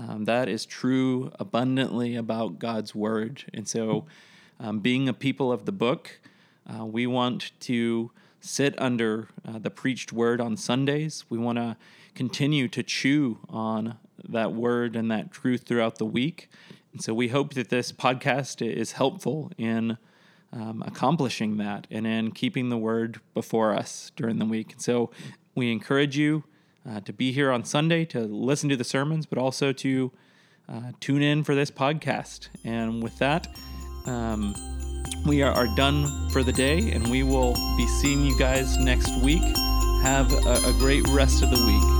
Um, 0.00 0.24
that 0.24 0.48
is 0.48 0.64
true 0.64 1.30
abundantly 1.38 2.16
about 2.16 2.58
God's 2.58 2.94
word. 2.94 3.44
And 3.52 3.68
so, 3.68 4.06
um, 4.58 4.80
being 4.80 5.08
a 5.08 5.12
people 5.12 5.52
of 5.52 5.66
the 5.66 5.72
book, 5.72 6.20
uh, 6.66 6.86
we 6.86 7.06
want 7.06 7.52
to 7.60 8.10
sit 8.40 8.80
under 8.80 9.28
uh, 9.46 9.58
the 9.58 9.70
preached 9.70 10.12
word 10.12 10.40
on 10.40 10.56
Sundays. 10.56 11.24
We 11.28 11.36
want 11.36 11.58
to 11.58 11.76
continue 12.14 12.66
to 12.68 12.82
chew 12.82 13.38
on 13.48 13.98
that 14.26 14.54
word 14.54 14.96
and 14.96 15.10
that 15.10 15.32
truth 15.32 15.64
throughout 15.66 15.98
the 15.98 16.06
week. 16.06 16.48
And 16.92 17.02
so, 17.02 17.12
we 17.12 17.28
hope 17.28 17.52
that 17.54 17.68
this 17.68 17.92
podcast 17.92 18.66
is 18.66 18.92
helpful 18.92 19.52
in 19.58 19.98
um, 20.52 20.82
accomplishing 20.86 21.58
that 21.58 21.86
and 21.90 22.06
in 22.06 22.32
keeping 22.32 22.70
the 22.70 22.78
word 22.78 23.20
before 23.34 23.74
us 23.74 24.12
during 24.16 24.38
the 24.38 24.44
week. 24.44 24.72
And 24.72 24.82
so 24.82 25.10
we 25.54 25.70
encourage 25.70 26.16
you 26.16 26.44
uh, 26.88 27.00
to 27.00 27.12
be 27.12 27.32
here 27.32 27.50
on 27.50 27.64
Sunday 27.64 28.04
to 28.06 28.20
listen 28.20 28.68
to 28.68 28.76
the 28.76 28.84
sermons, 28.84 29.26
but 29.26 29.38
also 29.38 29.72
to 29.72 30.12
uh, 30.68 30.92
tune 31.00 31.22
in 31.22 31.44
for 31.44 31.54
this 31.54 31.70
podcast. 31.70 32.48
And 32.64 33.02
with 33.02 33.18
that, 33.18 33.48
um, 34.06 34.54
we 35.26 35.42
are, 35.42 35.52
are, 35.52 35.74
done 35.76 36.30
for 36.30 36.42
the 36.42 36.52
day, 36.52 36.90
and 36.92 37.10
we 37.10 37.22
will 37.22 37.54
be 37.76 37.86
seeing 38.00 38.24
you 38.24 38.38
guys 38.38 38.78
next 38.78 39.10
week. 39.22 39.42
Have 40.02 40.32
a, 40.32 40.60
a 40.66 40.74
great 40.78 41.06
rest 41.08 41.42
of 41.42 41.50
the 41.50 41.66
week. 41.66 41.99